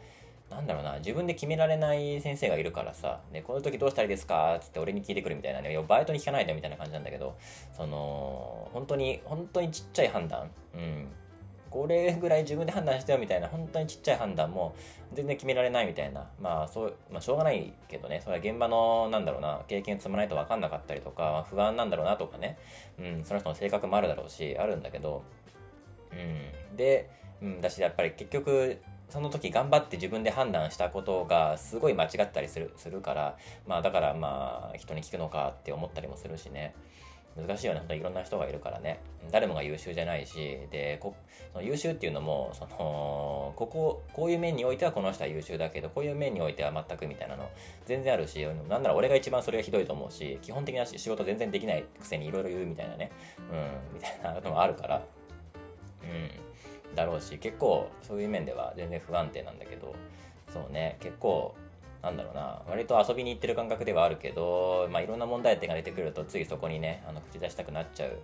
[0.55, 4.59] なんだろうな、自分で決められない先生がいるからさ、ね、この時どうしたらいいですか？
[4.61, 7.37] つって俺に聞いてくるみたいなね、バイトに聞かないでみたいな感じなんだけど、
[7.77, 11.09] その、本当に、本当にちっちゃい判断、うん、
[11.71, 14.75] これぐらい自分で判断してよみたいな本当にちっちゃい判断も
[15.15, 16.29] 全然決められないみたいな。
[16.41, 22.59] まあそう、まあ、しょうがないけどねそれは現場のなんだろうな経験積まないと分かんなかったりとか、不安なんだろうなとかね、
[22.99, 25.23] うん、その人の性格もあるだろうしあるんだけど、
[26.13, 27.09] うん、で、
[27.41, 28.79] うん、だしやっぱり結局
[29.13, 33.37] その時頑張って自分で判断したことがすごい間違ったりするするから
[33.67, 36.75] まあだからまあ人に聞くのかって思ったりもするしね
[37.37, 37.79] 難しいよね。
[37.81, 39.01] 本当にいろんな人がいるからね。
[39.31, 41.15] 誰もが優秀じゃないし、で、こ
[41.53, 47.49] その優秀っていうのも、その、ここ、こういう面においてはこの人は優秀だけど、こういう面においては全くみたいなの
[47.87, 53.11] 全然あるし、なんなら俺が一番それがひどいと思うし、基本的な仕事全然できないくせにいろいろ言うみたいなね、
[53.51, 55.03] うん、みたいなのもあるから、
[56.03, 56.31] うん、
[56.95, 59.95] だろうし、結構そういう面では全然不安定なんだけど、
[60.53, 61.55] そうね、結構、
[62.03, 68.19] なんだろうな、割と遊びに行ってる感覚ではあるけど、まあ、いろんな問題点が出てくると、ついそこにね、あの口出したくなっちゃう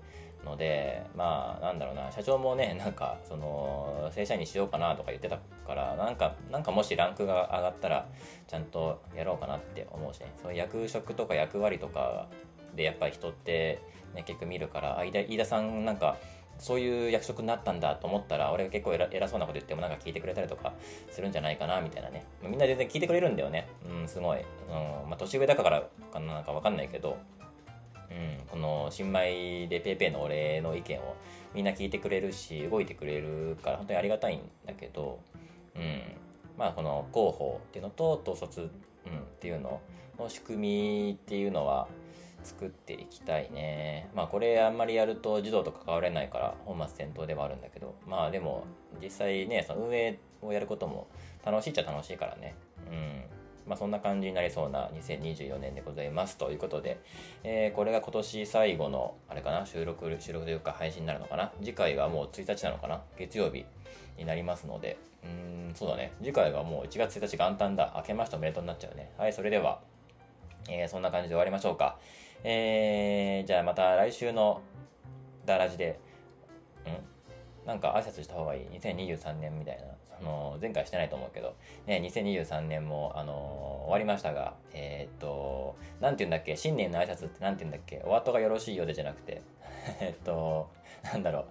[0.45, 8.07] ので、まあ、なんだろうな、社長もね、 なんか、その、正社員にしようかなとか言ってたから、なんか、なんかもしランクが上がったら、
[8.47, 12.27] ちゃんとやろうかなって思うしね、その役職とか役割とか
[12.75, 13.81] で、やっぱり人って、
[14.15, 16.17] ね、結構見るから、飯田さんなんか、
[16.59, 20.73] そういう役職になったんだと思ったら、俺が結構偉そうなこと言ってもなんか聞いてくれたりとか
[21.11, 22.25] するんじゃないかな、みたいなね。
[22.43, 23.69] みんな全然聞いてくれるんだよね。
[23.89, 24.41] うん、すごい。
[24.41, 27.17] うん、まあ、年上だからかな、んかわかんないけど、
[28.11, 31.15] うん、この新米で PayPay の俺の意見を
[31.55, 35.21] みんな聞いてくれるし、動いてくれるから本当にありがたいんだけど、
[35.77, 36.03] うん、
[36.57, 38.71] まあこの広報っていうのと統率、うん、っ
[39.41, 39.81] ていうの
[40.19, 41.89] の仕組みっていうのは、
[42.49, 44.09] 作っていきたいね。
[44.15, 48.65] まあこれあんまりやると児童と関われないから本末転倒ではあるんだけど、まあでも
[49.03, 51.09] 実際ね、その運営をやることも
[51.45, 52.55] 楽しいっちゃ楽しいからね。
[52.91, 53.25] うん。
[53.67, 57.01] まあそんな感じになりそうな2024年でございますということで、
[57.45, 61.53] えー、これが今年最後の、あれかな、収録、収録というか配信になるのかな？
[61.61, 63.03] 次回はもう1日なのかな？
[63.19, 63.67] 月曜日
[64.17, 66.13] になりますので、うん、そうだね。
[66.23, 67.93] 次回はもう1月1日元旦だ。
[67.97, 69.13] 明けましておめでとうになっちゃうね。
[69.19, 69.81] はい、それでは、
[70.71, 71.99] えー、そんな感じで終わりましょうか。
[72.45, 74.63] えー、じゃあまた来週の
[75.45, 75.99] ダラジで、
[77.65, 79.83] んなんか挨拶した方がいい ?2023 年みたいな。
[80.19, 81.55] その、前回してないと思うけど、
[81.87, 86.57] ね、2023年も、あのー、終わりましたが、えー、っと、なんて言うんだっけ？
[86.57, 88.03] 新年の挨拶ってなんて言うんだっけ？
[88.05, 89.43] お後がよろしいようでじゃなくて、
[90.01, 90.69] えっと、
[91.05, 91.45] なんだろう。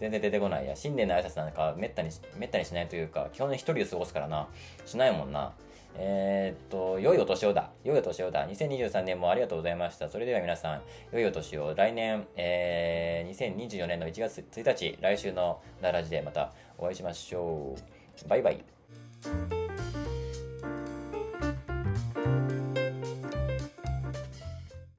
[0.00, 0.74] 全然出てこないや。
[0.76, 4.48] 新年の挨拶なんかめったに、めったにしないというか、基本一人で過ごすからな。
[4.86, 5.52] しないもんな。
[5.96, 7.70] えー、っと、良いお年をだ。
[7.84, 8.48] 良いお年をだ。
[8.48, 10.08] 2023年もありがとうございました。
[10.08, 10.82] それでは皆さん、
[11.12, 11.74] 良いお年を。
[11.74, 18.28] 来年、えー、2024年の1月1日、来週の奈良時でまたお会いしましょう。
[18.28, 19.69] バイバイ。